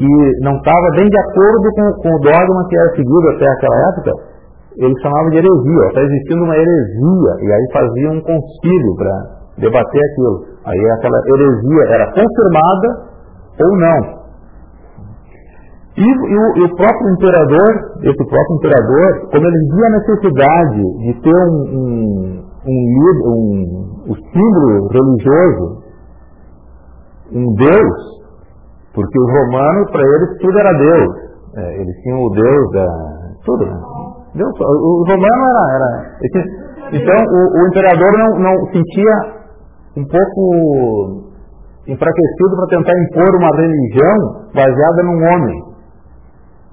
[0.00, 3.76] que não estava bem de acordo com, com, o dogma que era seguido até aquela
[3.92, 4.12] época,
[4.80, 5.86] ele chamava de heresia.
[5.88, 9.12] Está existindo uma heresia, e aí fazia um concílio para
[9.60, 10.40] debater aquilo.
[10.64, 12.88] Aí aquela heresia era confirmada
[13.60, 14.20] ou não.
[15.98, 17.68] E, e, o, e, o, próprio imperador,
[18.00, 22.80] esse próprio imperador, como ele via a necessidade de ter um, um, um,
[23.26, 25.82] um, um símbolo religioso,
[27.32, 28.19] um Deus,
[29.00, 31.08] porque os romanos, para eles, tudo era Deus.
[31.56, 32.86] É, eles tinham o Deus da.
[33.44, 33.80] Tudo, né?
[34.34, 35.64] Deus, o, romano era.
[35.74, 35.88] era
[36.92, 39.14] então, o, o imperador não, não sentia
[39.96, 41.30] um pouco
[41.86, 44.16] enfraquecido para tentar impor uma religião
[44.54, 45.58] baseada num homem.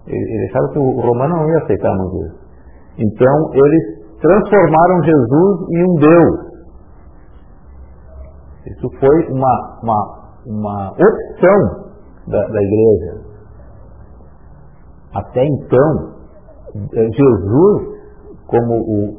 [0.08, 2.48] Ele, ele achava que o romano não ia aceitar muito isso.
[3.00, 6.48] Então, eles transformaram Jesus em um Deus.
[8.66, 10.00] Isso foi uma, uma,
[10.46, 11.87] uma opção
[12.28, 13.22] da, da igreja.
[15.16, 16.18] Até então,
[16.76, 17.98] eh, Jesus,
[18.48, 19.18] como o,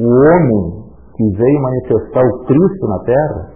[0.00, 0.84] o homem
[1.16, 3.54] que veio manifestar o Cristo na terra,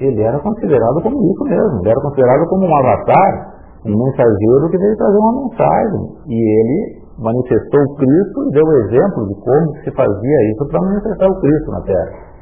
[0.00, 3.52] ele era considerado como isso mesmo, ele era considerado como um avatar,
[3.86, 6.00] um mensageiro que veio trazer uma mensagem.
[6.26, 10.80] E ele manifestou o Cristo e deu o exemplo de como se fazia isso para
[10.80, 12.32] manifestar o Cristo na terra.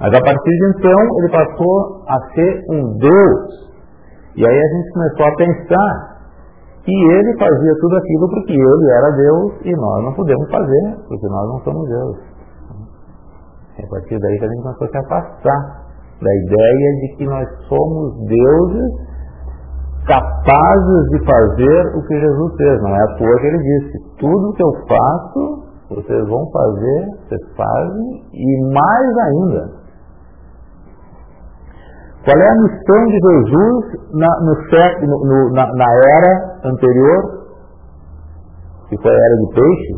[0.00, 3.69] Mas a partir de então ele passou a ser um Deus
[4.36, 6.20] e aí a gente começou a pensar
[6.84, 11.26] que ele fazia tudo aquilo porque ele era Deus e nós não podemos fazer, porque
[11.26, 12.16] nós não somos Deus.
[13.78, 15.90] E a partir daí a gente começou a se afastar
[16.20, 19.10] da ideia de que nós somos deuses
[20.06, 22.82] capazes de fazer o que Jesus fez.
[22.82, 27.40] Não é à toa que ele disse, tudo que eu faço, vocês vão fazer, vocês
[27.56, 29.79] fazem, e mais ainda.
[32.22, 34.52] Qual é a missão de Jesus na, no
[35.24, 35.86] no, na, na,
[36.18, 37.22] era anterior,
[38.90, 39.94] que foi a era do peixe,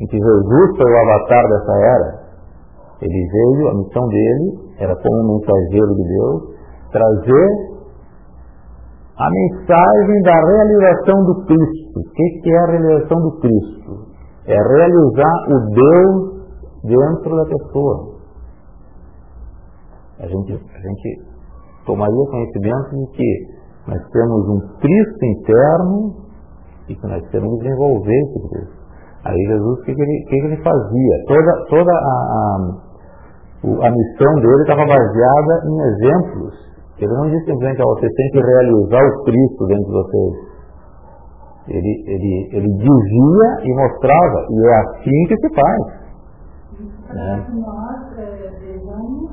[0.00, 2.22] em que Jesus foi o avatar dessa era?
[3.00, 6.42] Ele veio, a missão dele era como um mensageiro de Deus,
[6.92, 7.72] trazer
[9.18, 11.98] a mensagem da realização do Cristo.
[11.98, 14.06] O que é a realização do Cristo?
[14.46, 16.32] É realizar o Deus
[16.84, 18.12] dentro da pessoa.
[20.20, 21.31] A gente, a gente
[21.86, 26.14] tomaria conhecimento de que nós temos um Cristo interno
[26.88, 28.82] e que nós temos que desenvolver esse Cristo.
[29.24, 31.14] Aí Jesus, o que, que, ele, que, que ele fazia?
[31.28, 36.54] Toda, toda a, a, a missão dele estava baseada em exemplos.
[36.98, 40.52] Ele não disse simplesmente, oh, vocês têm que realizar o Cristo dentro de vocês.
[41.68, 46.01] Ele, ele, ele dizia e mostrava, e é assim que se faz.
[47.12, 47.46] Né?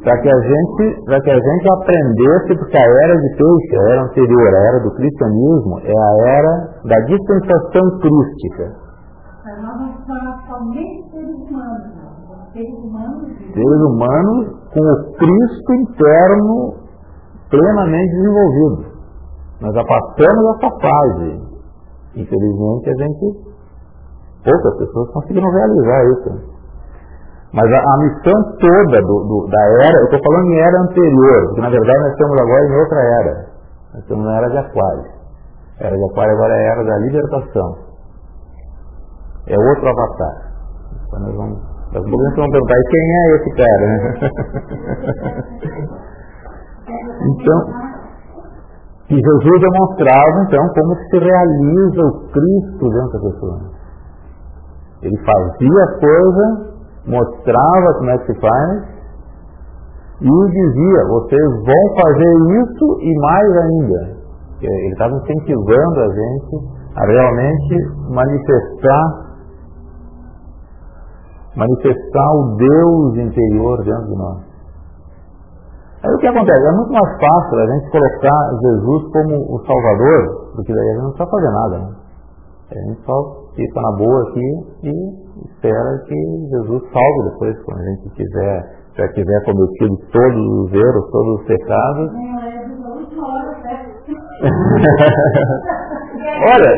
[0.03, 3.91] Para que, a gente, para que a gente aprendesse, porque a era de peixe, a
[3.91, 6.53] era anterior, a era do cristianismo, é a era
[6.85, 8.75] da dispensação crística.
[9.45, 12.09] Mas nós não somos somente seres humanos,
[12.53, 13.37] seres humanos.
[13.53, 16.73] Seres humanos com o Cristo interno
[17.49, 18.99] plenamente desenvolvido.
[19.61, 21.49] Nós já passamos essa fase.
[22.15, 23.25] Infelizmente a gente,
[24.43, 26.58] poucas pessoas conseguiram realizar isso.
[27.51, 31.47] Mas a, a missão toda do, do, da era, eu estou falando em era anterior,
[31.47, 33.33] porque na verdade nós estamos agora em outra era.
[33.93, 35.05] Nós estamos na era de Aquário.
[35.79, 37.75] A era de Aquário agora é a era da libertação.
[39.47, 40.35] É outro avatar.
[41.07, 41.57] Então nós vamos,
[41.95, 43.85] as mulheres vão perguntar, e quem é esse cara?
[47.33, 47.59] então,
[49.07, 53.59] que Jesus demonstrava então como se realiza o Cristo dentro da pessoa.
[55.01, 56.69] Ele fazia a coisa
[57.09, 58.99] mostrava como é que se faz
[60.21, 64.19] e dizia, vocês vão fazer isso e mais ainda.
[64.61, 67.75] Ele estava incentivando a gente a realmente
[68.09, 69.29] manifestar
[71.55, 74.49] manifestar o Deus interior dentro de nós.
[76.03, 76.65] Aí o que acontece?
[76.65, 81.03] É muito mais fácil a gente colocar Jesus como o Salvador, porque daí a gente
[81.03, 81.77] não precisa fazer nada.
[81.79, 81.95] Né?
[82.71, 84.47] A gente só fica na boa aqui
[84.83, 86.15] e espera que
[86.49, 91.45] Jesus salve depois, quando a gente quiser, já tiver cometido todos os erros, todos os
[91.47, 92.11] pecados.
[96.51, 96.73] Olha,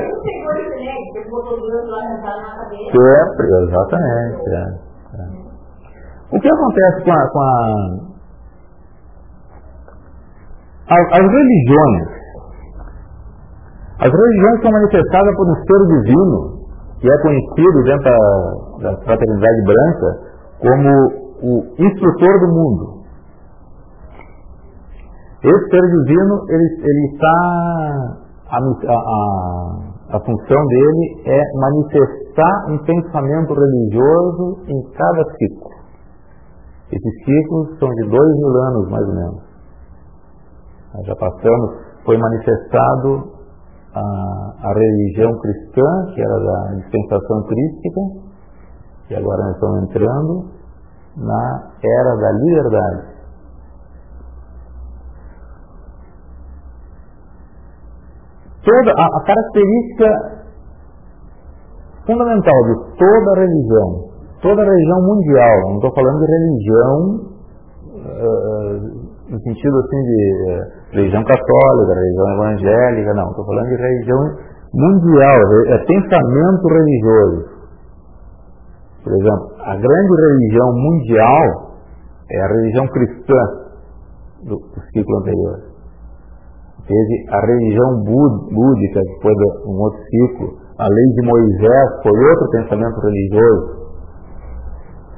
[2.92, 4.50] sempre, exatamente.
[4.50, 4.66] É,
[5.14, 5.26] é.
[6.32, 8.12] O que acontece com a, com a
[10.92, 12.08] as, as religiões?
[14.00, 16.61] As religiões são manifestadas por um ser divino
[17.02, 20.90] que é conhecido dentro da, da fraternidade branca como
[21.42, 23.02] o instrutor do mundo.
[25.44, 28.18] Esse ser divino, ele, ele está.
[28.52, 35.70] A, a, a função dele é manifestar um pensamento religioso em cada ciclo.
[36.92, 39.42] Esses ciclos são de dois mil anos, mais ou menos.
[40.94, 41.72] Nós já passamos,
[42.06, 43.41] foi manifestado
[43.94, 48.02] a, a religião cristã, que era da dispensação crística,
[49.10, 50.46] e agora nós estamos entrando
[51.18, 53.12] na era da liberdade.
[58.64, 60.42] Toda a, a característica
[62.06, 67.32] fundamental de toda religião, toda religião mundial, não estou falando de religião
[67.96, 69.01] uh,
[69.32, 74.20] no sentido assim de uh, religião católica, religião evangélica, não, estou falando de religião
[74.74, 77.52] mundial, é pensamento religioso.
[79.04, 81.72] Por exemplo, a grande religião mundial
[82.30, 83.42] é a religião cristã
[84.44, 85.72] do, do ciclo anterior.
[86.86, 89.34] Teve a religião búdica, que foi
[89.66, 90.60] um outro ciclo.
[90.78, 93.81] A lei de Moisés foi outro pensamento religioso.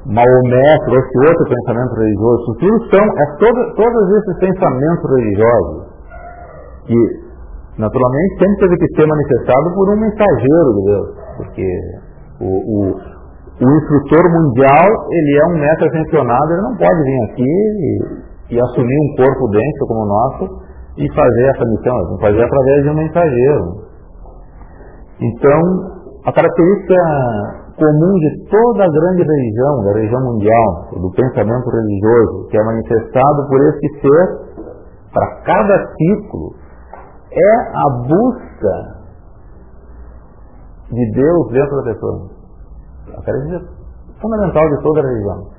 [0.06, 2.44] Maomé trouxe outro pensamento religioso.
[2.60, 5.94] Tudo são é todo, todos esses pensamentos religiosos
[6.84, 7.00] que,
[7.78, 11.68] naturalmente, sempre teve que ser manifestado por um mensageiro de Deus, porque
[12.40, 17.52] o, o, o instrutor mundial ele é um mestre ascensionado, ele não pode vir aqui
[17.80, 20.44] e, e assumir um corpo denso como o nosso
[20.98, 23.64] e fazer essa missão, ele tem que fazer através de um mensageiro.
[25.20, 25.60] Então,
[26.26, 32.56] a característica comum de toda a grande religião, da religião mundial, do pensamento religioso, que
[32.56, 34.44] é manifestado por esse ser,
[35.12, 36.54] para cada ciclo,
[37.32, 38.94] é a busca
[40.90, 42.30] de Deus dentro da pessoa.
[43.08, 43.74] A característica
[44.20, 45.50] fundamental de toda a religião.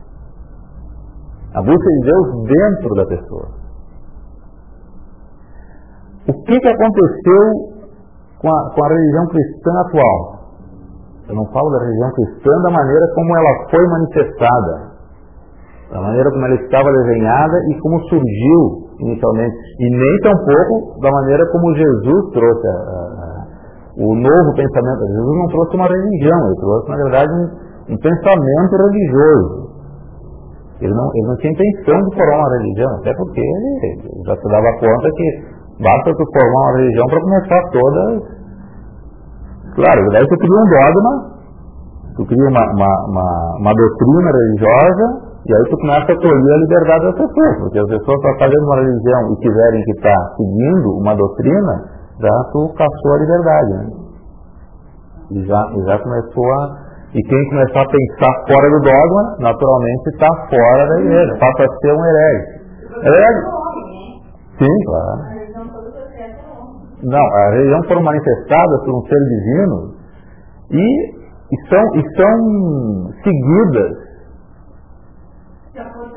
[1.53, 3.47] A busca de Deus dentro da pessoa.
[6.27, 7.75] O que, que aconteceu
[8.39, 10.34] com a, com a religião cristã atual?
[11.27, 14.73] Eu não falo da religião cristã da maneira como ela foi manifestada,
[15.91, 21.43] da maneira como ela estava desenhada e como surgiu inicialmente, e nem tampouco da maneira
[21.51, 23.45] como Jesus trouxe a, a,
[23.97, 24.99] o novo pensamento.
[25.07, 29.65] Jesus não trouxe uma religião, ele trouxe, na verdade, um, um pensamento religioso.
[30.81, 34.47] Ele não, ele não tinha intenção de formar uma religião, até porque ele já se
[34.51, 35.27] dava conta que
[35.81, 38.34] basta tu formar uma religião para começar todas
[39.75, 41.11] Claro, daí tu cria um dogma,
[42.15, 46.57] tu cria uma, uma, uma, uma doutrina religiosa, e aí tu começa a tolher a
[46.57, 50.87] liberdade das pessoas, porque as pessoas estão fazendo uma religião e quiserem que está seguindo
[50.97, 51.73] uma doutrina,
[52.21, 53.71] já tu caçou a liberdade.
[53.73, 54.05] Né?
[55.31, 56.85] E já, já começou a.
[57.13, 61.77] E quem começou a pensar fora do dogma, naturalmente está fora da igreja, passa a
[61.79, 62.45] ser um herege.
[63.03, 63.41] Herege?
[64.59, 65.34] Sim, claro.
[67.03, 69.95] Não, a religião foram manifestadas por um ser divino
[70.71, 71.15] e,
[71.51, 74.05] e, são, e são seguidas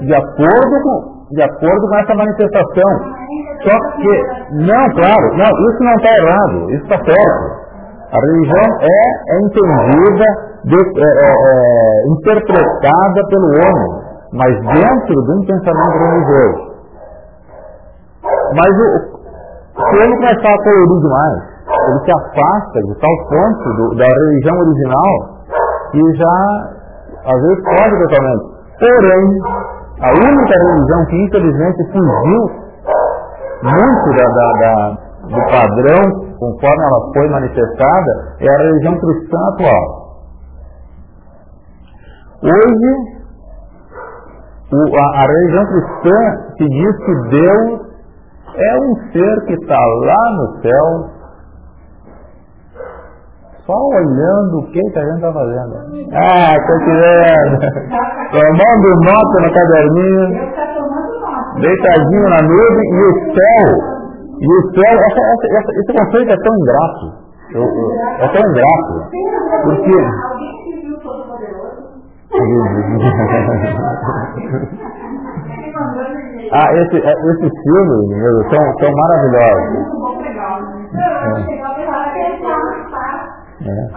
[0.01, 3.19] de acordo com, de acordo com essa manifestação.
[3.63, 4.13] Só que,
[4.55, 7.69] não, claro, não, isso não está errado, isso está certo.
[8.11, 10.25] A religião é, é entendida,
[10.65, 14.03] de, é, é, é, interpretada pelo homem,
[14.33, 16.69] mas dentro de um pensamento religioso.
[18.55, 19.08] Mas o,
[19.79, 24.57] se ele começar a colorir demais, ele se afasta de tal ponto do, da religião
[24.59, 25.39] original
[25.93, 26.79] que já
[27.25, 28.45] às vezes pode totalmente.
[28.79, 29.25] Porém,
[30.01, 32.69] a única religião que infelizmente fugiu
[33.63, 34.91] muito da, da, da,
[35.23, 40.09] do padrão conforme ela foi manifestada é a religião cristã atual.
[42.43, 43.19] Hoje,
[44.73, 46.19] o, a, a religião cristã
[46.57, 47.88] que diz que Deus
[48.59, 51.11] é um ser que está lá no céu,
[53.65, 55.75] só olhando o que, que a gente está fazendo.
[56.13, 57.61] Ah, estou querendo.
[58.33, 60.27] Tomando nota no caderninho.
[61.61, 63.69] Deitadinho na nuvem e o céu.
[64.41, 65.23] E o céu, essa,
[65.59, 67.05] essa, esse conceito é tão ingrato.
[67.53, 67.91] Eu, eu,
[68.21, 68.93] é tão ingrato.
[69.65, 69.99] Porque.
[76.53, 79.99] Ah, esse, é, esses filmes meu, são, são maravilhosos.
[80.95, 81.59] É.
[83.59, 83.91] É.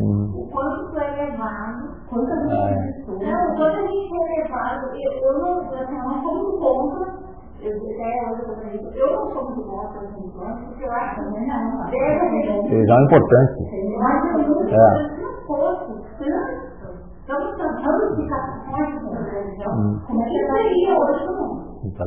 [0.00, 0.30] Hum.
[0.36, 3.18] O quanto foi elevado, quantas pessoas.
[3.18, 6.58] Não, o quanto a gente foi elevado, eu, eu não, assim, eu não sou muito
[6.58, 7.28] contra.
[7.60, 9.62] Eu, não sou muito
[10.68, 11.58] porque eu acho que deve.
[12.70, 13.56] Eles são importantes.
[13.98, 14.22] Mas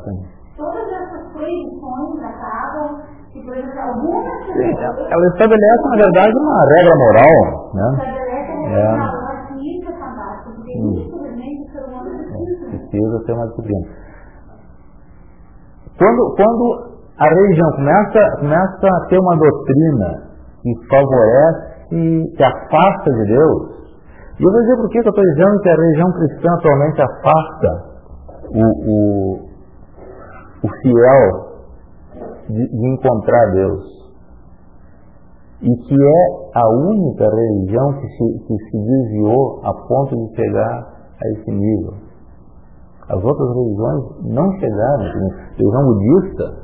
[0.01, 0.41] Exatamente.
[0.57, 5.11] Todas essas proibições acabam, que, por exemplo, algumas pessoas...
[5.11, 7.87] Ela estabelece, na verdade, uma regra moral, né?
[7.91, 10.91] Estabelece uma regra moral, mas isso é fantástico, porque hum.
[10.91, 12.69] infelizmente o ser humano precisa.
[12.69, 13.87] Precisa ter uma disciplina.
[15.97, 16.63] Quando, quando
[17.17, 20.31] a religião começa, começa a ter uma doutrina
[20.61, 23.81] que favorece, que afasta de Deus,
[24.39, 27.91] e eu vou dizer por que eu estou dizendo que a religião cristã atualmente afasta
[28.49, 29.50] o, o,
[30.63, 31.51] o fiel
[32.49, 34.01] de, de encontrar Deus.
[35.61, 40.91] E que é a única religião que se, que se desviou a ponto de chegar
[41.21, 41.93] a esse nível.
[43.09, 45.03] As outras religiões não chegaram.
[45.03, 46.61] A religião budista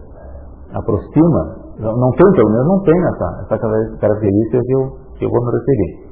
[0.74, 1.42] aproxima,
[1.80, 5.46] não, não tem, pelo menos não tem essa, essa característica que eu, que eu vou
[5.46, 6.08] me referir.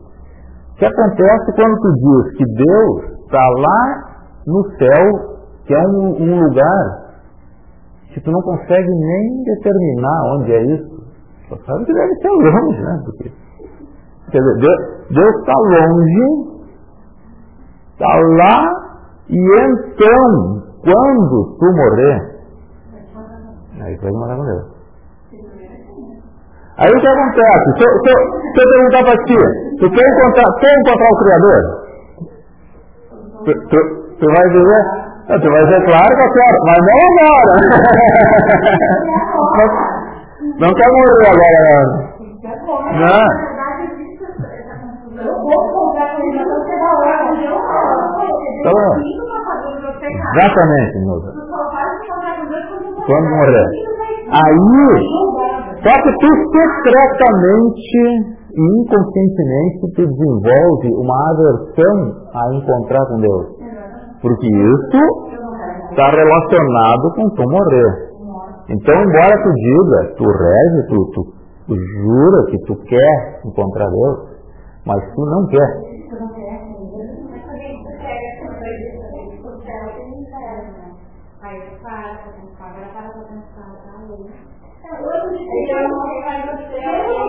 [0.71, 4.15] O que acontece quando tu diz que Deus está lá
[4.45, 7.04] no céu, que é um, um, lugar
[8.15, 10.95] que tu não consegue nem determinar onde é isso?
[11.49, 13.01] Só sabe que deve ser longe, né?
[13.03, 13.31] Porque,
[14.31, 14.77] quer dizer,
[15.11, 16.23] Deus está longe,
[17.91, 18.71] está lá,
[19.27, 22.21] e então, quando tu morrer,
[23.83, 24.75] aí tu vai morar com Deus.
[26.77, 27.67] Aí o que acontece?
[27.77, 28.11] Se, se,
[28.53, 29.37] se eu perguntar para ti,
[29.79, 31.61] tu quer encontrar, quer encontrar o Criador?
[33.43, 33.77] Tu, tu,
[34.19, 37.53] tu vai dizer, tu vai dizer, claro que eu quero, mas não agora.
[39.57, 39.67] não,
[40.67, 41.81] não quer morrer agora,
[42.99, 43.55] não.
[48.59, 48.77] Então,
[50.35, 51.31] exatamente, Nusa.
[53.05, 53.69] Quando morrer.
[54.31, 54.89] Aí,
[55.83, 58.01] só que tu secretamente
[58.55, 61.95] e inconscientemente te desenvolve uma aversão
[62.33, 63.64] a encontrar com Deus.
[64.25, 65.01] Porque isso
[65.91, 68.09] está relacionado com tu morrer.
[68.69, 71.21] Então, embora tu diga, tu reze, tu, tu,
[71.67, 74.17] tu jura que tu quer encontrar Deus,
[74.83, 75.69] mas tu não quer.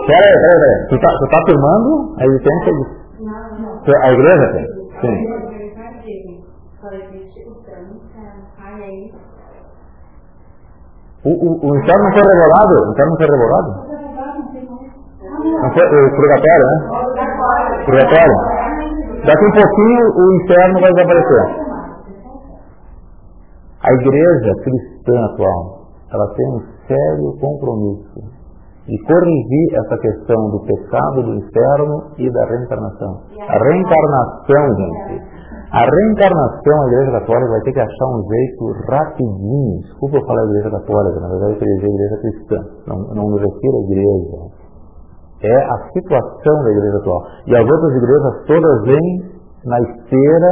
[0.07, 2.81] Pera aí, pera aí, Tu tá, tu tá afirmando a existência de...
[3.23, 4.01] Não, não.
[4.01, 4.65] A igreja tem?
[5.01, 5.46] Sim.
[11.27, 12.73] O, o, o inferno não foi revelado?
[12.87, 13.69] O inferno não foi revelado?
[15.43, 16.77] Não foi, o purgatório, né?
[17.85, 18.35] Purgatório.
[19.25, 21.67] Daqui um pouquinho o inferno vai desaparecer.
[23.83, 25.59] A igreja cristã atual,
[26.13, 28.37] ela tem um sério compromisso
[28.87, 33.21] de corrigir essa questão do pecado, do inferno e da reencarnação.
[33.37, 35.36] A reencarnação, gente,
[35.77, 39.81] a reencarnação, a Igreja Católica vai ter que achar um jeito rapidinho.
[39.85, 42.57] Desculpa eu falar Igreja Católica, na verdade eu queria dizer Igreja Cristã.
[42.87, 44.37] Não, não me refiro à Igreja.
[45.43, 47.21] É a situação da Igreja atual.
[47.45, 49.09] E as outras igrejas todas vêm
[49.65, 50.51] na esteira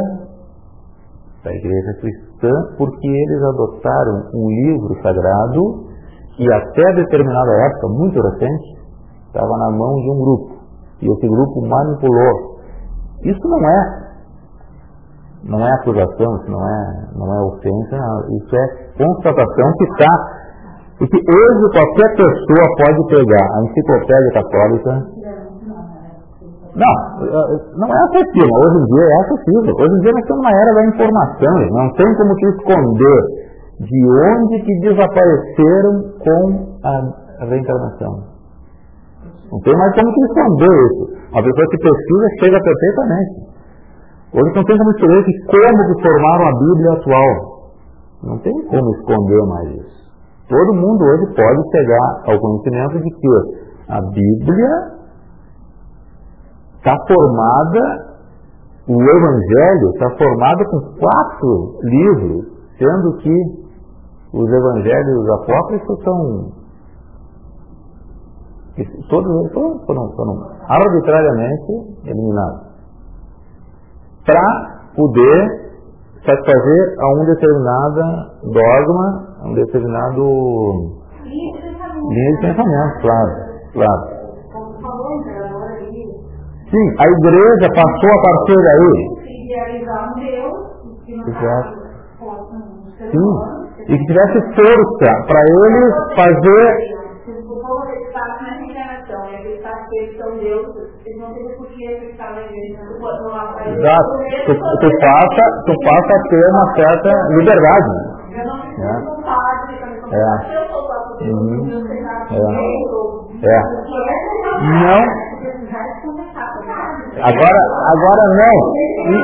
[1.44, 5.90] da Igreja Cristã porque eles adotaram um livro sagrado
[6.38, 8.78] e até determinada época, muito recente,
[9.26, 10.56] estava na mão de um grupo.
[11.02, 12.62] E esse grupo manipulou.
[13.24, 14.05] Isso não é
[15.46, 16.82] não é acusação, isso não é,
[17.16, 17.98] não é ofensa,
[18.34, 18.66] isso é
[18.98, 20.12] constatação que está.
[21.02, 24.92] E que hoje qualquer pessoa pode pegar a enciclopédia católica.
[26.76, 26.96] Não,
[27.78, 29.74] não é acessível, hoje em dia é acessível.
[29.76, 33.22] Hoje em dia nós estamos na era da informação, não tem como te esconder
[33.80, 35.94] de onde que desapareceram
[36.24, 36.42] com
[36.84, 38.36] a reencarnação.
[39.52, 41.04] Não tem mais como te esconder isso.
[41.32, 43.45] Uma pessoa que pesquisa chega perfeitamente.
[44.36, 47.56] Hoje não tem como escrever que como que formaram a Bíblia atual.
[48.22, 50.06] Não tem como esconder mais isso.
[50.50, 53.28] Todo mundo hoje pode chegar ao conhecimento de que
[53.88, 54.70] a Bíblia
[56.76, 58.16] está formada,
[58.90, 62.46] o Evangelho está formado com quatro livros,
[62.78, 63.36] sendo que
[64.34, 66.66] os Evangelhos apócrifos são.
[69.10, 70.34] Todos eles foram, foram, foram
[70.68, 71.72] arbitrariamente
[72.04, 72.65] eliminados
[74.26, 74.46] para
[74.96, 75.66] poder
[76.26, 78.02] satisfazer a um determinado
[78.54, 79.08] dogma,
[79.42, 80.24] a um determinado
[81.24, 83.32] linha de pensamento, claro,
[83.74, 84.02] claro.
[86.70, 88.94] Sim, a igreja passou a partir daí.
[91.28, 91.72] Exato.
[92.98, 93.34] Sim.
[93.88, 97.05] E que tivesse força para eles fazer.
[103.66, 104.12] Exato.
[104.46, 107.92] Tu, tu, passa, tu passa a ter uma certa liberdade.
[108.78, 108.96] Né?
[110.12, 110.26] É.
[111.24, 111.58] Uhum.
[112.32, 112.40] É.
[113.46, 113.60] É.
[114.62, 115.04] Não.
[117.24, 117.62] Agora,
[117.94, 118.58] agora não.
[119.06, 119.16] E...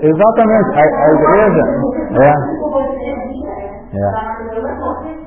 [0.00, 0.68] Exatamente.
[0.74, 1.64] A, a igreja.
[2.20, 2.32] É.
[3.94, 4.08] É.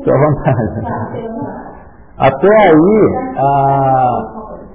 [0.00, 1.20] Fique à vontade.
[2.18, 2.92] Até aí,
[3.38, 3.50] a,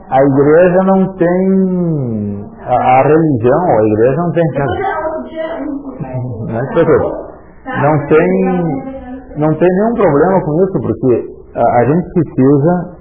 [0.09, 2.45] a igreja não tem.
[2.65, 4.43] A, a religião, a igreja não tem.
[6.45, 6.61] Não, é
[7.81, 8.29] não tem,
[9.37, 11.13] não tem nenhum problema com isso, porque
[11.55, 12.95] a, a gente precisa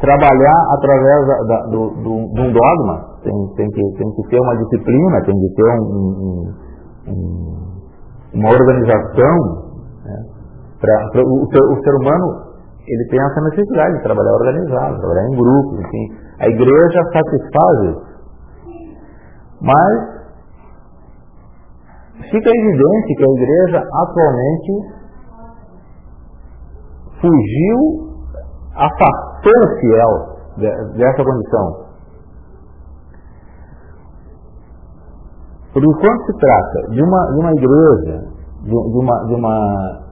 [0.00, 3.16] trabalhar através da, da, do, do, de um dogma.
[3.22, 6.54] Tem, tem, que, tem que ter uma disciplina, tem que ter um, um,
[8.36, 9.66] uma organização
[10.80, 12.46] pra, o, o, ser humano
[12.86, 16.14] ele tem essa necessidade de trabalhar organizado, trabalhar em grupo, enfim.
[16.38, 18.06] A igreja satisfaz isso.
[19.60, 20.16] Mas
[22.30, 24.72] fica evidente que a igreja atualmente
[27.20, 27.78] fugiu,
[28.76, 30.12] afastou fiel
[30.94, 31.85] dessa condição.
[35.76, 38.24] Porque quando se trata de uma, de uma igreja,
[38.62, 40.06] de, de, uma, de uma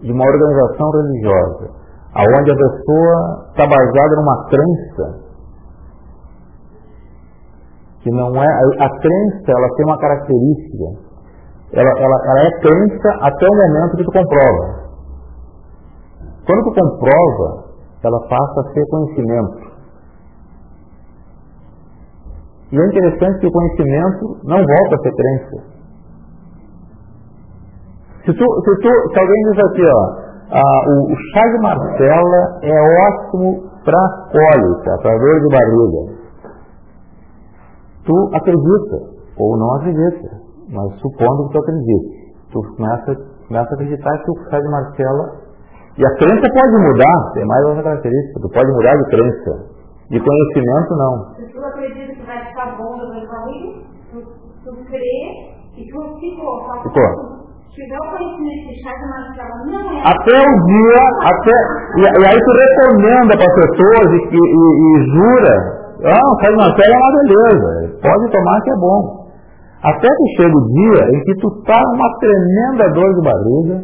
[0.00, 1.68] de uma organização religiosa,
[2.14, 5.26] aonde a pessoa está baseada numa crença
[8.00, 10.84] que não é a, crença ela tem uma característica
[11.72, 14.86] ela, ela, ela é crença até o momento que tu comprova.
[16.46, 17.64] Quando tu comprova
[18.02, 19.75] ela passa a ser conhecimento
[22.76, 25.76] e é interessante que o conhecimento não volta a ser crença
[28.26, 32.58] se, tu, se, tu, se alguém diz aqui, ó, ah, o, o, chá de Marcela
[32.60, 34.02] é ótimo para
[34.34, 36.02] cólica, para dor de barriga.
[38.04, 38.96] Tu acredita
[39.38, 40.28] ou não acredita,
[40.70, 43.14] mas supondo que tu acredite, tu começa,
[43.46, 45.46] começa a acreditar que o chá de Marcela
[45.96, 49.76] e a crença pode mudar, tem mais outra característica, tu pode mudar de crença.
[50.10, 51.34] De conhecimento não.
[51.34, 54.22] Se tu acredita que vai ficar bom da barriga, tu,
[54.62, 56.82] tu crê e tu ficou.
[56.82, 57.36] Ficou
[57.76, 59.04] tiver o conhecimento de chá de
[59.70, 60.00] não.
[60.00, 61.56] Até o dia, até,
[61.92, 65.56] e, e aí tu recomenda para as pessoas e, e, e, jura,
[66.08, 69.26] ah, o chá de martelo é uma beleza, pode tomar que é bom.
[69.84, 73.76] Até que chega o dia em que tu tá uma tremenda dor de barriga,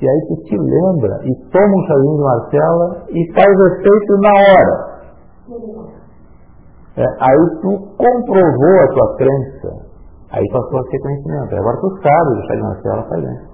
[0.00, 4.30] e aí tu te lembra e toma um chazinho de marcela e faz efeito na
[4.30, 4.90] hora.
[6.96, 9.89] É, aí tu comprovou a tua crença
[10.32, 11.56] Aí passou a ser conhecimento.
[11.56, 13.50] Agora tu sabe deixar de nascer, ela faz.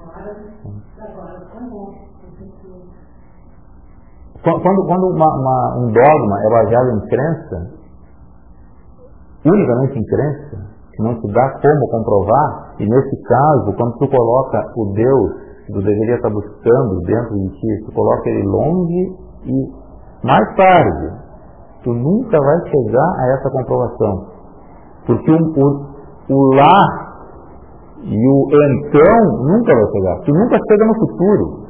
[4.43, 7.57] Quando, quando uma, uma, um dogma é baseado em crença,
[9.45, 14.72] unicamente em crença, que não se dá como comprovar, e nesse caso, quando tu coloca
[14.77, 19.16] o Deus que tu deveria estar buscando dentro de ti, tu coloca ele longe
[19.47, 19.72] e
[20.22, 21.27] mais tarde,
[21.83, 24.27] tu nunca vai chegar a essa comprovação.
[25.07, 25.95] Porque o, o,
[26.31, 27.07] o lá
[28.03, 30.16] e o então nunca vai chegar.
[30.24, 31.66] Tu nunca chega no futuro.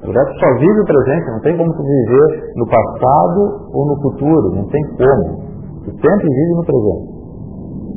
[0.00, 3.40] Na verdade, tu só vive o presente, não tem como tu viver no passado
[3.74, 5.44] ou no futuro, não tem como.
[5.84, 7.20] Tu sempre vive no presente.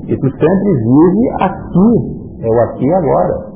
[0.08, 3.54] E tu sempre vive aqui, é o aqui e agora.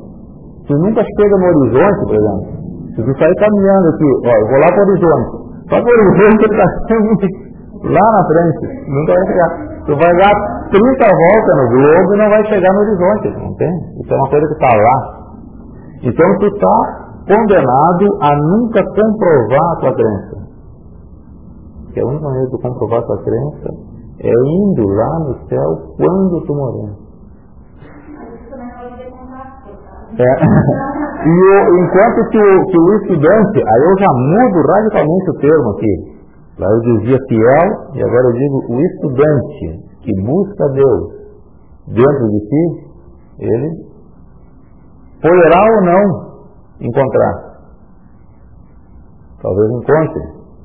[0.67, 2.57] Tu nunca chega no horizonte, por exemplo.
[2.95, 5.29] Se tu sair caminhando aqui, ó, eu vou lá para o horizonte.
[5.69, 7.27] Só que o horizonte está sempre
[7.83, 9.66] lá na frente, nunca vai chegar.
[9.87, 10.35] Tu vai dar
[10.67, 13.71] 30 voltas no globo e não vai chegar no horizonte, não tem?
[14.03, 14.97] Isso é uma coisa que está lá.
[16.03, 20.35] Então tu está condenado a nunca comprovar a tua crença.
[21.93, 23.69] Que é a única maneira de comprovar a tua crença
[24.19, 26.91] é indo lá no céu quando tu morrer.
[30.19, 30.47] É.
[31.17, 35.69] E o, enquanto que o, que o estudante, aí eu já mudo radicalmente o termo
[35.71, 36.16] aqui.
[36.59, 41.17] Lá eu dizia fiel, e agora eu digo o estudante que busca Deus
[41.87, 42.87] dentro de si,
[43.39, 43.69] ele
[45.21, 46.27] poderá ou não
[46.81, 47.47] encontrar.
[49.41, 50.21] Talvez encontre,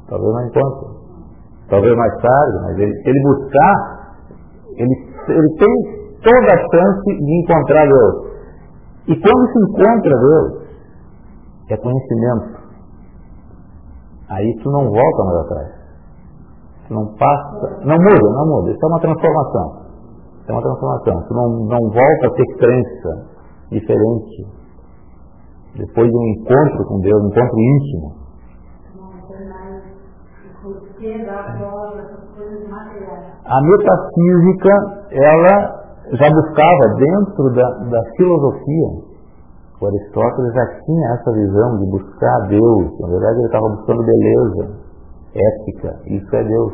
[0.08, 1.02] talvez não encontre
[1.72, 3.74] talvez mais tarde, mas ele, ele buscar,
[4.76, 4.94] ele,
[5.28, 5.74] ele tem
[6.22, 8.32] toda a chance de encontrar Deus.
[9.08, 10.62] E quando se encontra Deus,
[11.70, 12.62] é conhecimento.
[14.28, 15.81] Aí tu não volta mais atrás.
[16.92, 18.70] Não passa, não muda, não muda.
[18.70, 19.82] Isso é uma transformação.
[20.40, 21.22] Isso é uma transformação.
[21.26, 23.32] Tu não, não volta a ter crença
[23.70, 24.46] diferente.
[25.74, 28.22] Depois de um encontro com Deus, um encontro íntimo.
[33.44, 34.72] A metafísica,
[35.12, 35.82] ela
[36.12, 39.12] já buscava dentro da, da filosofia,
[39.80, 43.00] o Aristóteles já tinha essa visão de buscar Deus.
[43.00, 44.81] Na verdade, ele estava buscando beleza,
[45.34, 46.72] ética, isso é Deus.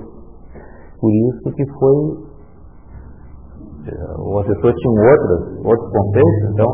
[1.01, 2.29] Por isso que foi.
[4.19, 6.71] O assessor tinha outros, outros conceitos, então,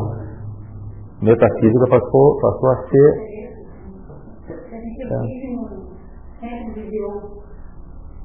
[1.21, 3.35] metafísica passou, passou a ser.
[5.07, 5.45] É,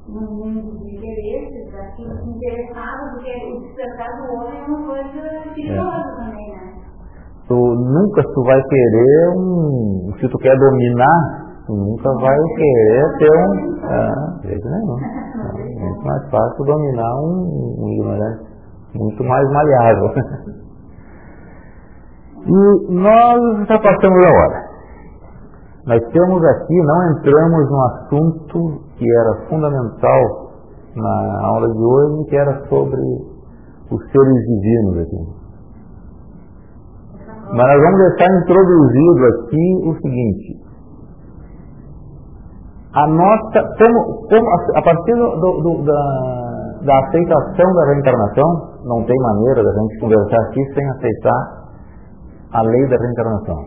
[0.07, 5.53] num mundo de interesses, aquilo que interessava, porque o despertar do homem é uma coisa
[5.53, 6.15] perigosa é.
[6.15, 6.61] também, né?
[7.47, 10.13] Tu nunca tu vai querer um.
[10.19, 13.79] Se tu quer dominar, nunca vai querer ter um.
[13.83, 14.97] Ah, jeito nenhum.
[14.97, 18.43] É muito mais fácil dominar um, um ignorante.
[18.95, 20.11] Muito mais maleável.
[22.43, 24.71] E nós já passamos a hora.
[25.85, 30.51] Nós temos aqui, não entramos no assunto que era fundamental
[30.95, 32.99] na aula de hoje, que era sobre
[33.91, 35.41] os seres divinos aqui.
[37.53, 40.60] Mas nós vamos deixar introduzido aqui o seguinte.
[42.93, 46.01] A nossa, como, como a partir do, do, da,
[46.83, 48.49] da aceitação da reencarnação,
[48.83, 51.61] não tem maneira da gente conversar aqui sem aceitar
[52.53, 53.59] a lei da reencarnação.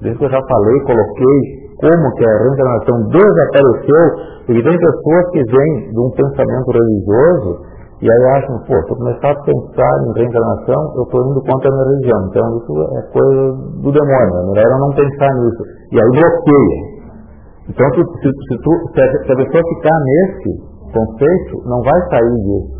[0.00, 4.04] Desde que eu já falei, coloquei como que a reencarnação desapareceu,
[4.46, 8.96] porque tem pessoas que vêm de um pensamento religioso e aí acham, pô, se eu
[8.96, 12.20] começar a pensar em reencarnação, eu estou indo contra a minha religião.
[12.28, 13.42] Então isso é coisa
[13.82, 15.62] do demônio, é melhor eu não pensar nisso.
[15.92, 16.95] E aí bloqueia.
[17.68, 20.50] Então se, se, se, tu, se, a, se a pessoa ficar nesse
[20.92, 22.76] conceito, não vai sair disso.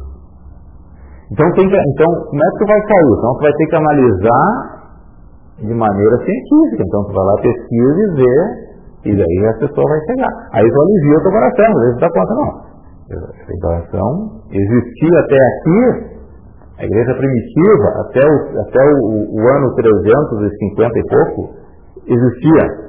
[1.32, 3.10] Então, tem que, então, como é que tu vai sair?
[3.18, 4.76] Então, tu vai ter que analisar
[5.60, 6.82] de maneira científica.
[6.84, 10.32] Então tu vai lá, pesquisa e vê, e daí a pessoa vai chegar.
[10.52, 12.66] Aí tu alivia o teu coração, às vezes dá conta não.
[13.06, 14.10] A reencarnação
[14.50, 16.16] existia até aqui,
[16.78, 18.98] a igreja primitiva, até o, até o,
[19.32, 21.54] o ano 350 e pouco,
[22.06, 22.86] existia.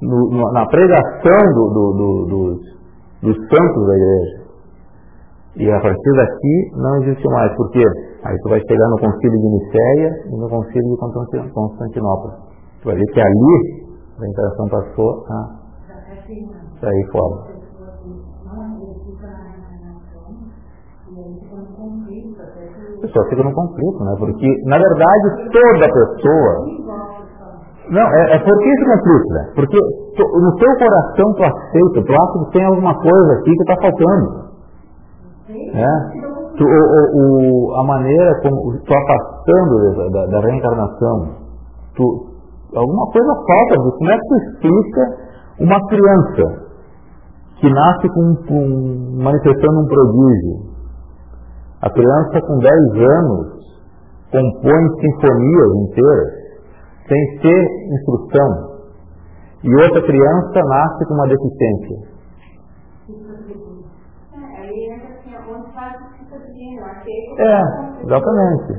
[0.00, 2.58] Está na pregação do, do, do, dos,
[3.22, 4.48] dos santos da igreja.
[5.56, 7.56] E a partir daqui não existe mais.
[7.56, 7.82] Por quê?
[8.24, 10.96] Aí tu vai chegar no concílio de Nicéia e no concílio de
[11.52, 12.30] Constantinopla.
[12.80, 13.88] Tu vai ver que ali
[14.20, 15.58] a interação passou a
[16.80, 17.58] sair fora.
[22.98, 24.14] A pessoa fica no conflito, né?
[24.18, 26.77] Porque, na verdade, toda pessoa.
[27.90, 29.52] Não, é, é porque esse conflito, né?
[29.54, 29.78] Porque
[30.16, 33.76] tu, no teu coração tu aceita, tu acha que tem alguma coisa aqui que está
[33.80, 34.48] faltando.
[35.74, 36.28] É?
[36.58, 41.28] tu, o, o, a maneira como tu afastando da, da, reencarnação,
[41.94, 42.04] tu,
[42.74, 45.02] alguma coisa falta, como é que tu explica
[45.60, 46.68] uma criança
[47.60, 50.68] que nasce com, com, manifestando um prodígio?
[51.80, 52.70] A criança com 10
[53.08, 53.46] anos
[54.32, 56.37] compõe sinfonias inteiras,
[57.08, 57.62] sem ter
[57.94, 58.78] instrução.
[59.64, 62.18] E outra criança nasce com uma deficiência.
[67.38, 67.58] É,
[68.04, 68.72] exatamente.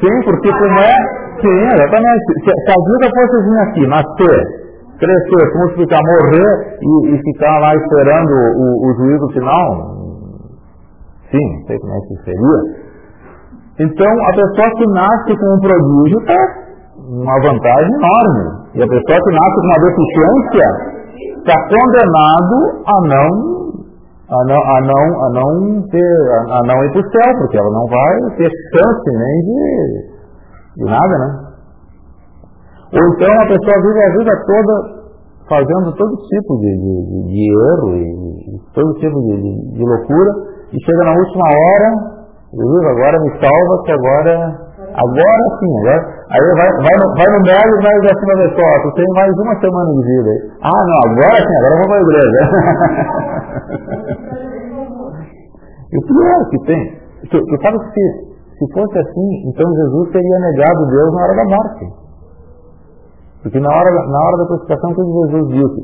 [0.00, 0.96] Sim, porque como é.
[1.40, 2.24] Sim, exatamente.
[2.26, 4.40] Se, se a vida fosse vir aqui, nascer,
[4.98, 9.66] crescer, multiplicar, morrer e, e ficar lá esperando o, o juízo final,
[11.30, 12.81] sim, não sei como é que seria.
[13.78, 16.72] Então, a pessoa que nasce com um prodígio está
[17.08, 18.62] uma vantagem enorme.
[18.74, 20.66] E a pessoa que nasce com uma deficiência
[21.38, 22.56] está condenado
[22.86, 23.62] a não
[24.32, 27.58] a não, a não, a não, ter, a, a não ir para o céu, porque
[27.58, 29.64] ela não vai ter chance nem de,
[30.78, 31.52] de nada, né?
[32.92, 35.02] Ou então a pessoa vive a vida toda
[35.48, 40.30] fazendo todo tipo de, de, de erro e, e, todo tipo de, de, loucura
[40.72, 42.21] e chega na última hora,
[42.52, 44.32] Jesus, agora me salva que agora,
[44.92, 48.92] agora sim, agora, aí vai, vai, no, vai no vai assim uma vez só, tu
[48.92, 50.32] tem mais uma semana de vida.
[50.60, 52.40] Ah não, agora sim, agora eu vou para a igreja.
[55.92, 56.80] E o pior que tem,
[57.28, 58.04] tu, tu sabe que
[58.56, 61.84] se fosse assim, então Jesus teria negado Deus na hora da morte.
[63.42, 65.80] Porque na hora, na hora da crucificação, que Jesus disse?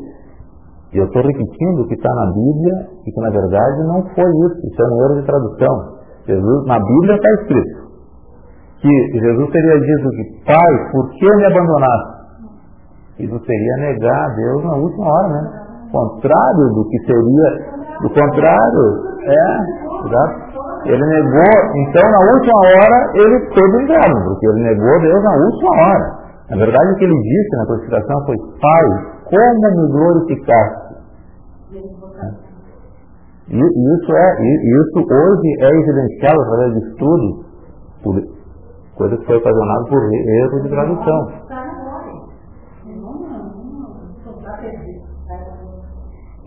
[0.95, 4.25] E eu estou repetindo o que está na Bíblia e que na verdade não foi
[4.25, 5.98] isso, isso é um erro de tradução.
[6.29, 7.89] Jesus, na Bíblia está escrito
[8.81, 12.18] que Jesus teria dito que, Pai, por que me abandonaste?
[13.18, 15.51] Isso seria negar a Deus na última hora, né?
[15.91, 17.49] Contrário do que seria,
[18.03, 20.49] do contrário, é, Exato?
[20.87, 25.35] Ele negou, então na última hora ele teve o inferno, porque ele negou Deus na
[25.37, 26.18] última hora.
[26.51, 28.87] Na verdade, o que ele disse na crucificação foi: Pai,
[29.29, 30.89] como me glorificaste?
[33.51, 37.47] E isso, é, isso hoje é evidenciado através de estudos,
[38.95, 41.21] coisa que foi ocasionada por erro de tradução.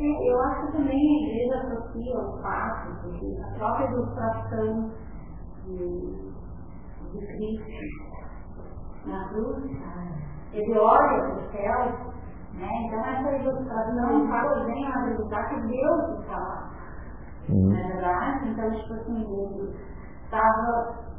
[0.02, 2.92] Eu acho também a igreja associa o fato
[3.62, 4.90] própria ilustração
[5.66, 5.88] de,
[7.12, 7.92] de Cristo
[9.06, 9.64] na cruz,
[10.54, 11.80] ele olha para o céu,
[12.54, 12.70] né?
[12.86, 16.81] então essa ilustração fala bem a acreditar que Deus está lá.
[17.50, 17.70] Uhum.
[17.70, 18.50] Não é verdade?
[18.50, 19.74] Então, tipo assim, ele
[20.26, 21.12] estava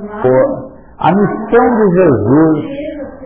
[0.00, 0.22] né?
[0.98, 2.54] A missão de Jesus.
[2.60, 3.20] Jesus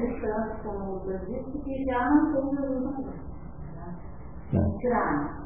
[4.79, 5.45] tirar.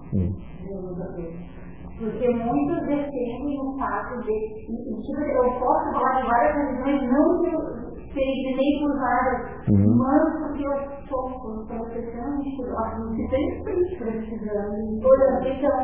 [1.98, 8.56] Porque muitos defendem o fato de tipo, eu posso falar de várias religiões, não que
[8.56, 9.96] nem por várias, uhum.
[9.96, 10.72] mas porque eu
[11.08, 13.64] sou professante, eu tenho
[13.98, 15.00] precisando.
[15.02, 15.74] Por exemplo, então,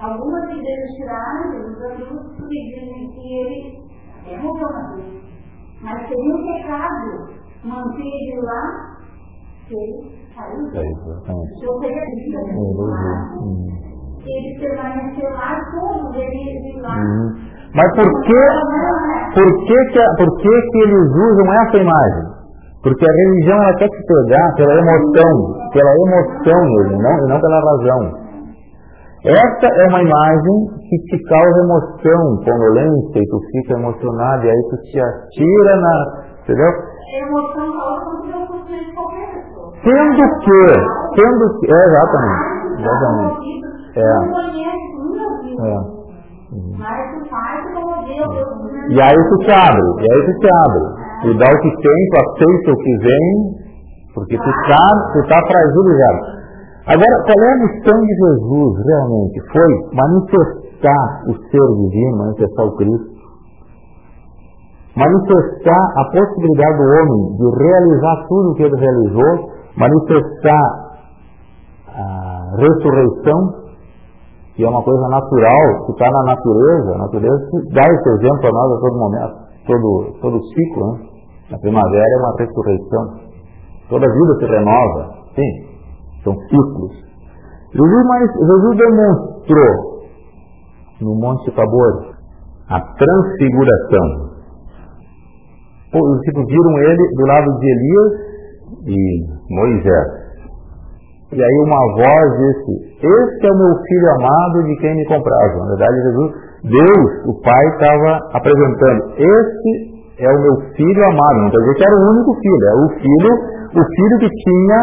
[0.00, 3.58] algumas igrejas tiraram os porque dizem que ele
[4.26, 4.38] é.
[5.80, 7.08] Mas seria um pecado
[7.64, 8.62] manter ele lá
[9.68, 10.18] se ele
[14.26, 16.96] ele permaneceu lá como ele lá.
[17.74, 18.42] Mas por que,
[19.34, 22.38] por que, que, por que, que eles usam essa imagem?
[22.82, 25.32] Porque a religião ela quer te pegar pela emoção,
[25.72, 28.28] pela emoção mesmo, não, não pela razão.
[29.24, 30.56] Essa é uma imagem
[30.88, 36.28] que te causa emoção, condolência, e tu fica emocionado, e aí tu te atira na.
[36.44, 36.72] Entendeu?
[37.20, 37.68] Emoção
[39.82, 40.62] Sendo que,
[41.14, 42.46] sendo que, é, exatamente,
[42.78, 43.46] exatamente.
[43.96, 44.00] É.
[45.66, 45.98] é.
[48.88, 50.84] E aí tu te abre, e aí tu te abre.
[51.24, 53.28] E dá o que tem, tu aceita o que vem,
[54.14, 56.38] porque tu está tu tá fragilizado.
[56.88, 59.38] Agora, qual é a missão de Jesus realmente?
[59.52, 63.18] Foi manifestar o ser divino, manifestar o Cristo,
[64.96, 70.66] manifestar a possibilidade do homem de realizar tudo o que ele realizou manifestar
[71.94, 73.67] a ressurreição,
[74.58, 77.38] que é uma coisa natural, que está na natureza, a natureza
[77.70, 79.34] dá esse exemplo a nós a todo momento,
[79.68, 81.08] todo, todo ciclo, né?
[81.52, 83.04] Na primavera é uma ressurreição.
[83.88, 85.52] Toda vida se renova, sim,
[86.24, 86.90] são ciclos.
[87.72, 88.04] Jesus,
[88.34, 89.98] Jesus demonstrou
[91.02, 92.16] no Monte Tabor
[92.68, 94.28] a transfiguração.
[95.94, 98.12] Os discípulos viram ele do lado de Elias
[98.88, 100.17] e Moisés.
[101.30, 105.58] E aí uma voz disse, este é o meu filho amado de quem me compraram.
[105.60, 106.32] Na verdade, Jesus,
[106.64, 111.36] Deus, o Pai, estava apresentando, este é o meu filho amado.
[111.42, 113.32] Não quer dizer que era o único filho, é o filho,
[113.68, 114.80] o filho que tinha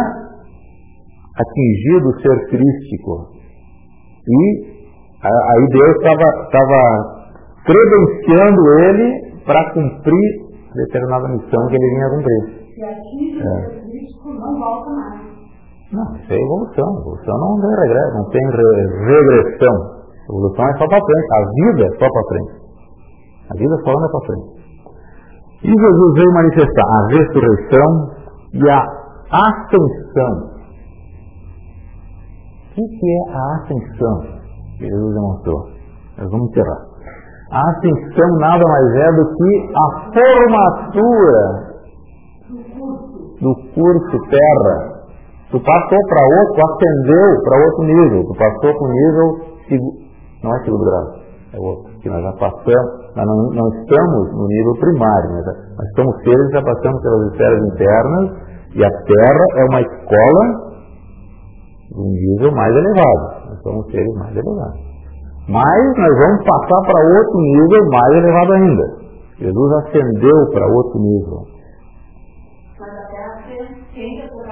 [1.36, 3.28] atingido o ser crístico.
[4.28, 4.76] E
[5.24, 6.76] aí Deus estava
[7.66, 12.66] credenciando ele para cumprir determinada missão que ele vinha cumprir.
[12.78, 13.86] E aqui é.
[14.26, 15.25] não volta mais.
[15.96, 17.00] Não, isso é evolução.
[17.00, 18.68] Evolução não tem regresso, não tem re
[19.08, 19.76] regressão.
[20.30, 21.28] Evolução é só para frente.
[21.32, 22.54] A vida é só para frente.
[23.50, 24.56] A vida só anda para frente.
[25.64, 27.90] E Jesus veio manifestar a ressurreição
[28.54, 28.80] e a
[29.32, 30.56] ascensão.
[32.78, 34.36] O que é a ascensão
[34.78, 35.62] Jesus demonstrou?
[36.18, 36.82] Nós vamos encerrar.
[37.52, 41.46] A ascensão nada mais é do que a formatura
[43.40, 44.95] do curso terra
[45.52, 48.24] Tu passou para outro, tu ascendeu para outro nível.
[48.26, 49.28] Tu passou para o nível,
[50.44, 51.06] não é segundo grau,
[51.54, 51.94] é outro.
[52.02, 55.42] Que nós já passamos, nós não, não estamos no nível primário, né?
[55.78, 60.44] nós somos seres já passamos pelas esferas internas e a Terra é uma escola
[61.90, 63.50] de um nível mais elevado.
[63.50, 64.80] Nós somos seres mais elevados.
[65.48, 68.84] Mas nós vamos passar para outro nível mais elevado ainda.
[69.38, 71.48] Jesus ascendeu para outro nível.
[72.80, 73.46] Mas a Terra
[73.94, 74.46] tende por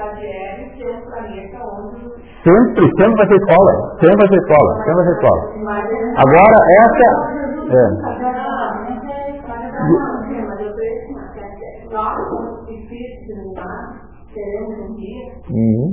[2.44, 3.72] Sempre, sempre vai ser escola.
[4.02, 4.76] Sempre vai ser escola.
[4.84, 5.42] Sempre vai ser escola.
[6.18, 7.10] Agora, essa.
[7.72, 7.88] É.
[15.50, 15.88] Uhum.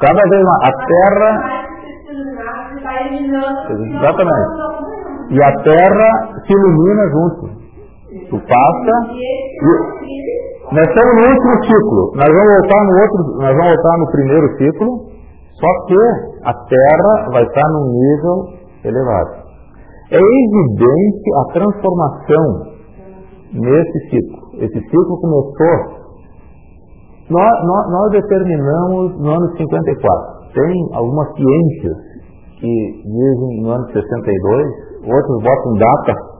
[0.00, 0.62] Cada vez mais.
[0.62, 1.30] A terra.
[3.98, 4.50] Exatamente.
[5.30, 6.10] E a terra
[6.46, 7.48] se ilumina junto.
[8.30, 8.94] Tu passa.
[9.12, 12.12] E, nós estamos no último ciclo.
[12.14, 14.88] Nós vamos voltar no outro, nós vamos voltar no primeiro ciclo,
[15.58, 15.98] só que
[16.44, 18.36] a Terra vai estar num nível
[18.84, 19.50] elevado.
[20.12, 22.46] É evidente a transformação
[23.52, 24.62] nesse ciclo.
[24.62, 26.00] Esse ciclo começou.
[27.30, 30.52] Nós, nós, nós determinamos no ano 54.
[30.54, 31.96] Tem algumas ciências
[32.60, 34.66] que dizem no ano 62,
[35.06, 36.30] outros botam data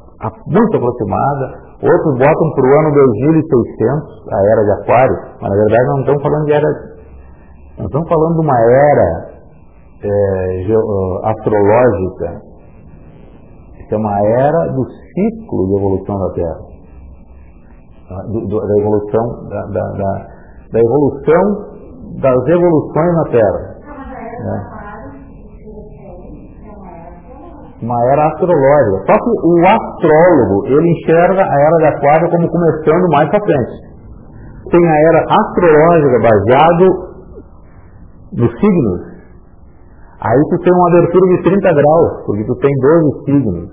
[0.46, 5.86] muito aproximada, Outros botam para o ano 2600, a era de Aquário, mas na verdade
[5.88, 6.68] não estamos falando de era.
[7.78, 9.30] Não estamos falando de uma era
[10.04, 12.42] é, astrológica.
[13.80, 16.60] Isso é uma era do ciclo de evolução da Terra.
[18.28, 20.26] Do, do, da evolução, da, da, da,
[20.72, 21.70] da evolução
[22.20, 23.76] das evoluções na Terra.
[24.44, 24.79] Né?
[27.82, 29.12] Uma era astrológica.
[29.12, 33.90] Só que o astrólogo, ele enxerga a era de aquário como começando mais para frente.
[34.70, 36.84] Tem a era astrológica baseado
[38.36, 39.00] nos signos.
[40.20, 43.70] Aí tu tem uma abertura de 30 graus, porque tu tem 12 signos.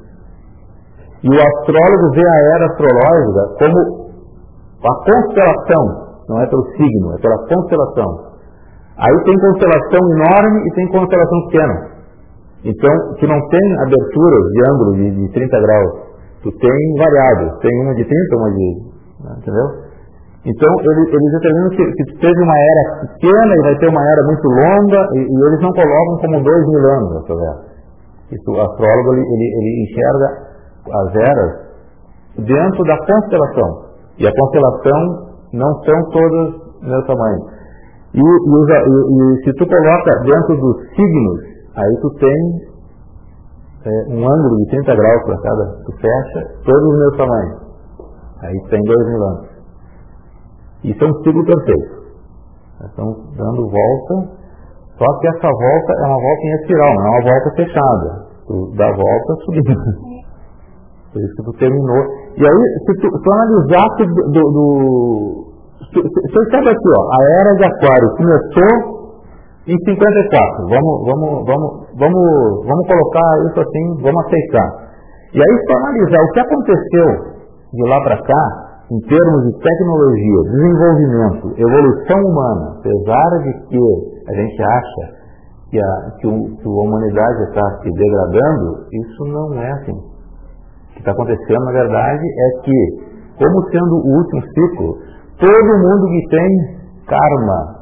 [1.23, 4.07] E o astrólogo vê a era astrológica como
[4.77, 5.83] a constelação,
[6.29, 8.27] não é pelo signo, é pela constelação.
[8.97, 11.96] Aí tem constelação enorme e tem constelação pequena.
[12.63, 15.91] Então, que não tem aberturas de ângulo de, de 30 graus.
[16.43, 17.59] Tu tem variáveis.
[17.61, 18.67] Tem uma de 30, uma de.
[19.23, 19.67] Né, entendeu?
[20.45, 24.23] Então, eles, eles determinam que, que teve uma era pequena e vai ter uma era
[24.23, 27.67] muito longa, e, e eles não colocam como dois mil anos essa era.
[28.31, 30.27] Isso, o astrólogo ele, ele, ele enxerga
[30.87, 31.67] as eras
[32.37, 33.87] dentro da constelação.
[34.19, 37.39] E a constelação não são todas do meu tamanho.
[38.13, 42.39] E, e, e, se tu coloca dentro dos signos Aí tu tem
[43.85, 47.67] é, um ângulo de 30 graus para cada, tu fecha todos os meus tamanhos.
[48.41, 49.47] Aí tu tem dois mil anos.
[50.83, 51.97] Isso é um ciclo perfeito.
[52.81, 54.37] Nós estamos dando volta,
[54.97, 58.27] só que essa volta é uma volta em espiral, não é uma volta fechada.
[58.47, 60.17] Tu dá volta subindo.
[61.13, 62.03] Por isso que tu terminou.
[62.37, 65.57] E aí, se tu, tu analisasse do, do, do
[65.93, 68.96] você sabe aqui, ó, a era de aquário começou
[69.67, 72.27] em 54, vamos, vamos, vamos, vamos,
[72.65, 74.87] vamos colocar isso assim, vamos aceitar.
[75.33, 77.07] E aí, para analisar o que aconteceu
[77.73, 83.77] de lá para cá, em termos de tecnologia, desenvolvimento, evolução humana, apesar de que
[84.29, 85.17] a gente acha
[85.69, 89.91] que a, que, o, que a humanidade está se degradando, isso não é assim.
[89.91, 92.77] O que está acontecendo, na verdade, é que,
[93.37, 94.97] como sendo o último ciclo,
[95.37, 96.47] todo mundo que tem
[97.05, 97.75] karma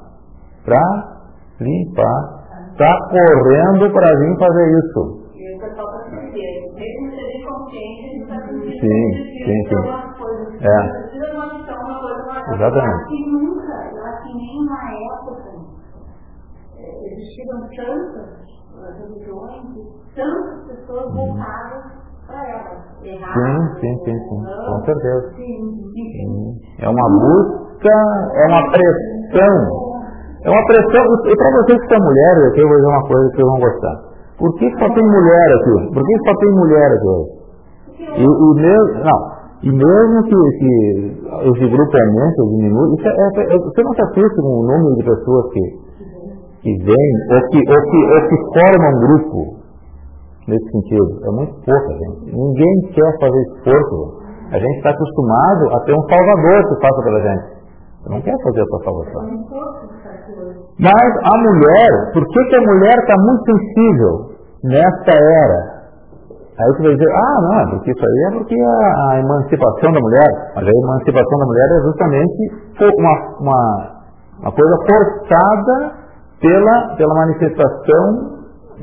[0.66, 1.15] para
[1.62, 2.20] limpar,
[2.72, 5.26] está correndo para vir fazer isso.
[6.16, 7.16] Sentindo
[8.80, 9.04] sim,
[9.46, 9.84] sim, sim.
[10.62, 10.80] É.
[12.54, 13.06] Exatamente.
[15.16, 15.52] Época
[16.78, 18.30] é, existiram tantas
[19.00, 19.64] religiões,
[20.16, 21.84] tantas pessoas voltadas
[22.28, 22.80] para elas.
[23.02, 25.34] Sim, sim, sim, sim, com certeza.
[25.36, 27.96] Sim, É uma busca,
[28.36, 29.85] é uma pressão.
[30.46, 33.26] É uma pressão, e para vocês que são mulheres, aqui eu vou dizer uma coisa
[33.26, 33.96] que vocês vão gostar.
[34.38, 35.76] Por que só tem mulher aqui?
[35.90, 37.18] Por que só tem mulher aqui?
[37.98, 39.20] E, e mesmo, não,
[39.66, 40.72] e mesmo que, que
[41.50, 44.68] esse grupo aumente ou diminua, isso é, é, é, você não se assusta com o
[44.70, 45.64] número de pessoas que,
[46.62, 49.66] que vêm ou que, ou, que, ou que formam um grupo
[50.48, 51.10] nesse sentido.
[51.26, 52.36] É muito pouca gente.
[52.36, 54.22] Ninguém quer fazer esforço.
[54.52, 57.56] A gente está acostumado a ter um salvador que faça pela gente.
[58.04, 59.24] Você não quer fazer a sua salvação.
[60.80, 64.14] Mas a mulher, por que, que a mulher está muito sensível
[64.64, 65.76] nesta era?
[66.56, 69.92] Aí você vai dizer, ah, não, é porque isso aí é porque a, a, emancipação
[69.92, 72.42] da mulher, mas a emancipação da mulher é justamente
[72.96, 73.62] uma, uma,
[74.40, 75.92] uma coisa forçada
[76.40, 78.36] pela, pela manifestação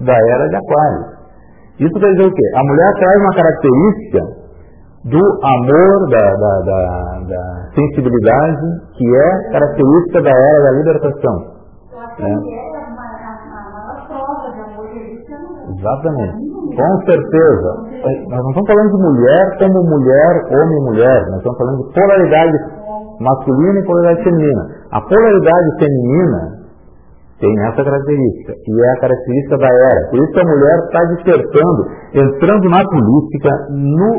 [0.05, 1.05] da era de Aquário.
[1.81, 2.47] Isso quer dizer o quê?
[2.57, 4.43] A mulher traz uma característica
[5.05, 8.67] do amor, da, da, da, da sensibilidade,
[8.97, 11.52] que é característica da era da libertação.
[12.19, 12.33] Né?
[15.73, 16.53] Exatamente.
[16.77, 17.71] Com certeza.
[18.29, 21.21] Nós não estamos falando de mulher como mulher, homem e mulher.
[21.31, 22.57] Nós estamos falando de polaridade
[23.21, 24.63] masculina e polaridade feminina.
[24.91, 26.63] A polaridade feminina
[27.41, 30.11] tem essa característica, e é a característica da era.
[30.11, 31.81] Por isso a mulher está despertando,
[32.15, 34.11] entrando na política, no,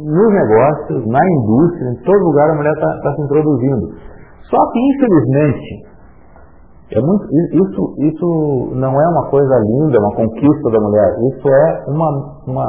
[0.00, 3.84] nos negócios, na indústria, em todo lugar a mulher está tá se introduzindo.
[4.48, 5.89] Só que, infelizmente,
[6.90, 11.14] é muito, isso, isso não é uma coisa linda, uma conquista da mulher.
[11.30, 12.08] Isso é uma,
[12.48, 12.66] uma,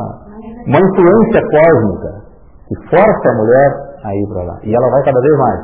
[0.68, 2.22] uma influência cósmica
[2.68, 3.70] que força a mulher
[4.04, 4.60] a ir para lá.
[4.62, 5.60] E ela vai cada vez mais.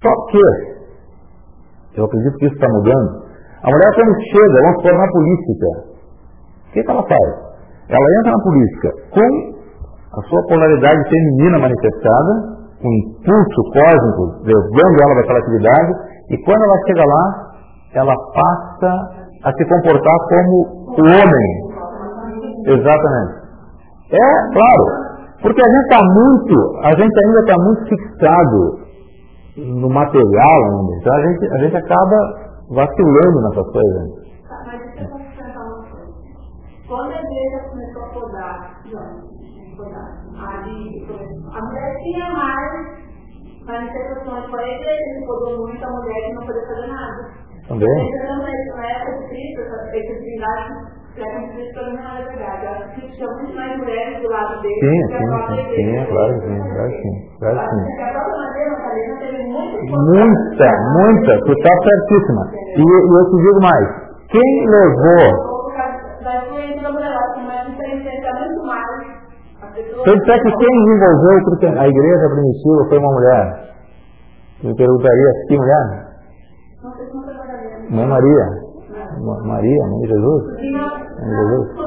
[0.00, 3.24] Só que, eu acredito que isso está mudando.
[3.64, 5.66] A mulher quando chega, vamos supor, na política,
[6.68, 7.28] o que, que ela faz?
[7.88, 12.32] Ela entra na política com a sua polaridade feminina manifestada,
[12.80, 15.92] um impulso cósmico levando ela para aquela atividade,
[16.30, 17.43] e quando ela chega lá,
[17.94, 21.48] ela passa a se comportar como o homem.
[22.66, 23.44] Exatamente.
[24.10, 25.04] É, claro.
[25.42, 28.84] Porque a gente está muito, a gente ainda está muito fixado
[29.56, 30.96] no material ainda.
[30.96, 32.16] Então a gente, a gente acaba
[32.70, 34.24] vacilando nessas coisas.
[36.88, 38.74] Quando a igreja começou a podar,
[41.52, 43.04] a mulher tinha mais
[43.66, 44.50] manifestações.
[44.50, 47.43] Foi a igreja podou muito a mulher que não podia fazer nada.
[47.68, 47.88] Também?
[47.88, 50.04] Não é escrito, essa é é
[54.60, 57.14] dele sim, sim, sim, sim, claro que sim, claro sim.
[57.38, 57.82] Claro sim.
[59.88, 62.42] Muita, muita, tu está certíssima.
[62.54, 63.86] E, e eu te digo mais,
[64.28, 65.54] quem levou
[69.74, 71.36] se eu disser que quem desenvolveu
[71.78, 73.44] a igreja primitiva foi uma mulher,
[74.62, 76.03] me perguntaria que mulher?
[77.90, 78.46] Mãe Maria.
[79.44, 80.42] Maria, mãe de Jesus.
[80.44, 81.66] Mãe de Jesus.
[81.74, 81.84] Que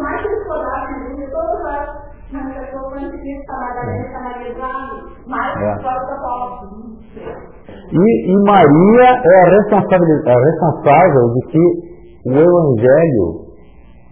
[7.90, 11.64] e, e Maria é a, responsabilidade, a responsável de que
[12.26, 13.28] o Evangelho,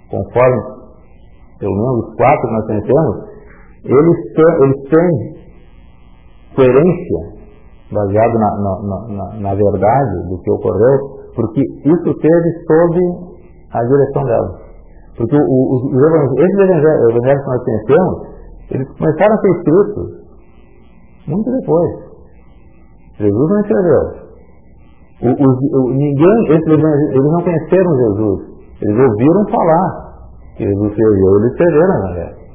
[0.10, 0.76] conforme
[1.60, 3.16] pelo menos os quatro que nós conhecemos,
[3.86, 5.12] eles têm, eles têm
[6.56, 7.20] coerência
[7.92, 8.74] baseado na, na,
[9.10, 13.00] na, na verdade do que ocorreu, porque isso teve sob
[13.74, 14.60] a direção dela.
[15.18, 18.36] Porque os, os evangelhos, esses evangelhos, evangelhos que nós conhecemos,
[18.72, 20.26] eles começaram a ser escritos
[21.28, 21.92] muito depois.
[23.20, 24.26] Jesus não escreveu.
[25.22, 28.56] O, o, ninguém, esses eles não conheceram Jesus.
[28.82, 30.06] Eles ouviram falar
[30.58, 32.46] que Jesus escreveu, eles escreveram na verdade.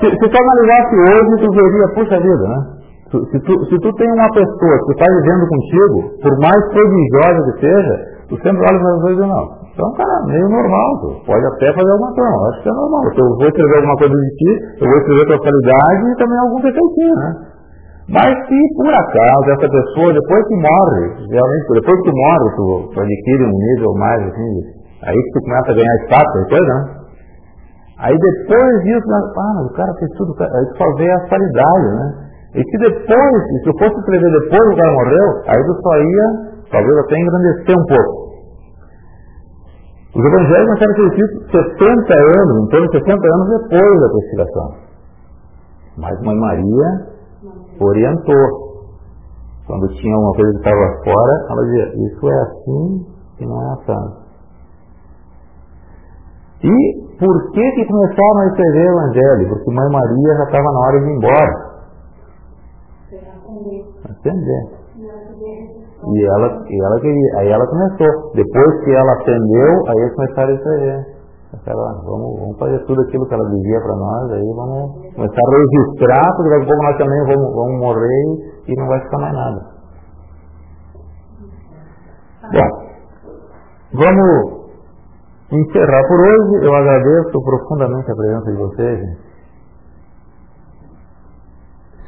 [0.00, 2.73] Se, se tu analisasse hoje, tu veria, puxa vida, né?
[3.30, 7.60] Se tu, se tu tem uma pessoa que está vivendo contigo, por mais prodigiosa que
[7.60, 7.94] seja,
[8.28, 9.44] tu sempre olha para as coisas não.
[9.74, 13.02] Então, cara, meio normal, tu pode até fazer alguma coisa, acho que é normal.
[13.10, 14.50] Eu vou escrever alguma coisa de ti,
[14.82, 17.30] eu vou escrever tua qualidade e também algum defeitinho, né?
[18.04, 23.00] Mas se por acaso essa pessoa, depois que morre, realmente, depois que morre, tu, tu
[23.00, 24.52] adquire um nível mais assim,
[25.06, 27.04] aí tu começa a ganhar status, coisa, né?
[27.98, 31.86] Aí depois disso, ah, mas o cara fez tudo, aí tu só vê a qualidade,
[31.94, 32.24] né?
[32.54, 36.26] E que depois, se eu fosse escrever depois o cara morreu, aí eu só ia,
[36.70, 38.24] talvez até engrandecer um pouco.
[40.14, 44.68] Os evangelhos não foram escritos 60 anos, em torno de 60 anos depois da crucificação.
[45.98, 47.14] Mas Mãe Maria
[47.80, 48.64] orientou.
[49.66, 53.06] Quando tinha uma coisa que estava fora, ela dizia, isso é assim
[53.38, 54.24] que não é acaso.
[56.62, 59.48] E por que que começaram a escrever o Evangelho?
[59.48, 61.63] Porque Mãe Maria já estava na hora de ir embora.
[64.24, 64.84] Acender.
[66.06, 68.32] E ela, e ela queria, aí ela começou.
[68.34, 71.14] Depois que ela atendeu, aí eles começaram a escrever.
[71.54, 75.56] Aquela, vamos, vamos fazer tudo aquilo que ela dizia para nós, aí vamos começar a
[75.56, 78.24] registrar, porque daqui a pouco nós também vamos, vamos morrer
[78.66, 79.74] e não vai ficar mais nada.
[82.52, 82.70] Bom,
[83.94, 84.64] vamos
[85.52, 86.66] encerrar por hoje.
[86.66, 89.00] Eu agradeço profundamente a presença de vocês.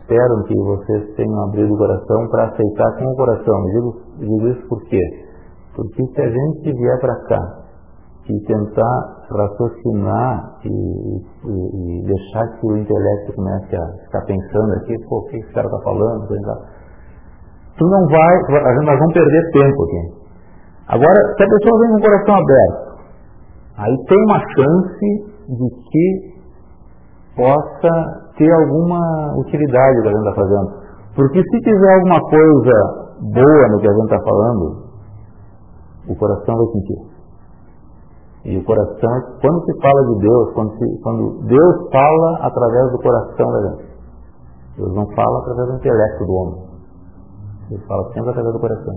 [0.06, 3.58] Espero que vocês tenham abrido o coração para aceitar com o coração.
[3.58, 3.90] Eu digo,
[4.20, 5.02] digo isso por quê?
[5.74, 7.66] Porque se a gente vier para cá
[8.30, 14.94] e tentar raciocinar e, e, e, deixar que o intelecto comece a ficar pensando aqui,
[15.08, 16.28] pô, o que esse cara está falando,
[17.76, 20.26] tu não vai, nós vamos perder tempo aqui.
[20.86, 22.96] Agora, se a pessoa vem com o coração aberto,
[23.76, 26.36] aí tem uma chance de que
[27.36, 29.00] possa ter alguma
[29.38, 30.86] utilidade que a gente está fazendo.
[31.14, 34.86] Porque se tiver alguma coisa boa no que a gente está falando,
[36.08, 37.16] o coração vai sentir.
[38.44, 39.10] E o coração,
[39.40, 43.96] quando se fala de Deus, quando, se, quando Deus fala através do coração da gente.
[44.76, 46.66] Deus não fala através do intelecto do homem.
[47.70, 48.94] Ele fala sempre através do coração.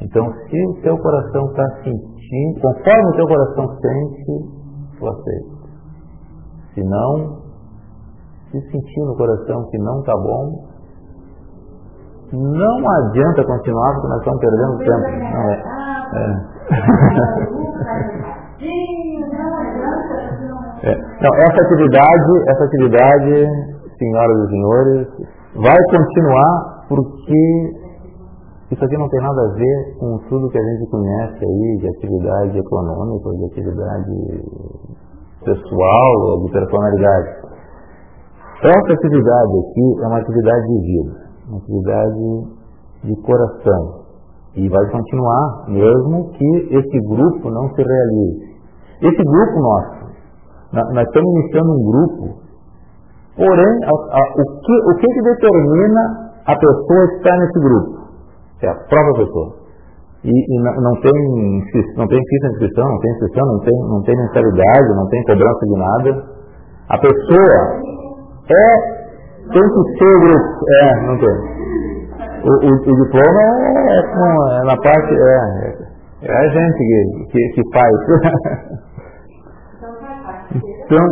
[0.00, 4.60] Então, se o teu coração está sentindo, conforme o teu coração sente,
[4.98, 5.60] tu aceita.
[6.74, 7.39] Se não,
[8.50, 10.70] se sentir no coração que não está bom,
[12.32, 15.00] não adianta continuar porque nós estamos perdendo tempo.
[15.34, 15.62] Não é.
[16.14, 16.26] é.
[20.82, 20.96] É.
[20.96, 23.46] Não, essa atividade, essa atividade,
[23.98, 25.08] senhoras e senhores,
[25.56, 27.42] vai continuar porque
[28.70, 31.88] isso aqui não tem nada a ver com tudo que a gente conhece aí de
[31.88, 34.40] atividade econômica, de atividade
[35.44, 37.49] pessoal, de personalidade.
[38.62, 41.12] Essa atividade aqui é uma atividade de vida,
[41.48, 42.60] uma atividade
[43.04, 44.00] de coração.
[44.54, 48.50] E vai continuar, mesmo que esse grupo não se realize.
[49.00, 50.00] Esse grupo nosso,
[50.72, 52.40] nós estamos iniciando um grupo,
[53.34, 56.00] porém, a, a, o, que, o que, que determina
[56.44, 58.00] a pessoa estar nesse grupo?
[58.60, 59.60] É a própria pessoa.
[60.22, 61.12] E, e não, não, tem,
[61.96, 65.60] não tem de inscrição, não tem inscrição, não tem, não tem mensalidade, não tem cobrança
[65.64, 66.40] de nada.
[66.90, 67.90] A pessoa
[68.50, 69.00] é,
[69.52, 70.34] tem que ser o.
[70.68, 71.36] É, não tem.
[72.40, 75.36] O, o, o diploma é, é, com, é na parte, é,
[76.22, 77.94] é a gente que, que, que faz.
[80.90, 81.06] Então,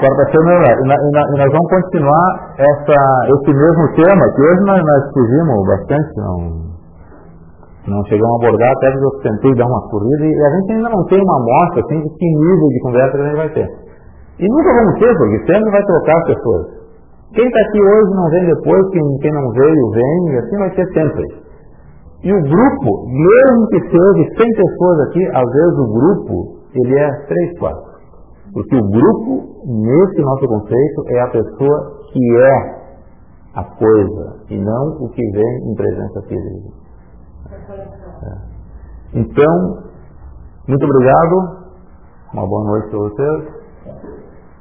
[0.00, 2.96] quarta-feira e, e nós vamos continuar essa,
[3.28, 6.38] esse mesmo tema, que hoje nós, nós fugimos bastante, não,
[7.88, 10.88] não chegamos a abordar, até que eu tentei dar uma corrida, e a gente ainda
[10.88, 13.89] não tem uma amostra assim, de que nível de conversa que a gente vai ter.
[14.40, 16.66] E nunca vamos ter, porque sempre vai trocar as pessoas.
[17.34, 20.74] Quem está aqui hoje não vem depois, quem, quem não veio vem, e assim vai
[20.74, 21.24] ser sempre.
[22.24, 27.10] E o grupo, mesmo que seja 100 pessoas aqui, às vezes o grupo, ele é
[27.26, 27.90] 3, 4.
[28.52, 32.80] Porque o grupo, nesse nosso conceito, é a pessoa que é
[33.54, 36.68] a coisa e não o que vem em presença física.
[38.22, 39.18] É.
[39.20, 39.78] Então,
[40.66, 41.60] muito obrigado,
[42.32, 43.59] uma boa noite para vocês.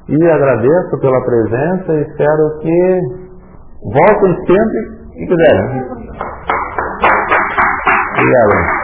[0.10, 3.00] E agradeço pela presença e espero que
[3.94, 4.80] voltem sempre
[5.14, 5.84] que quiserem.
[8.18, 8.79] Obrigado.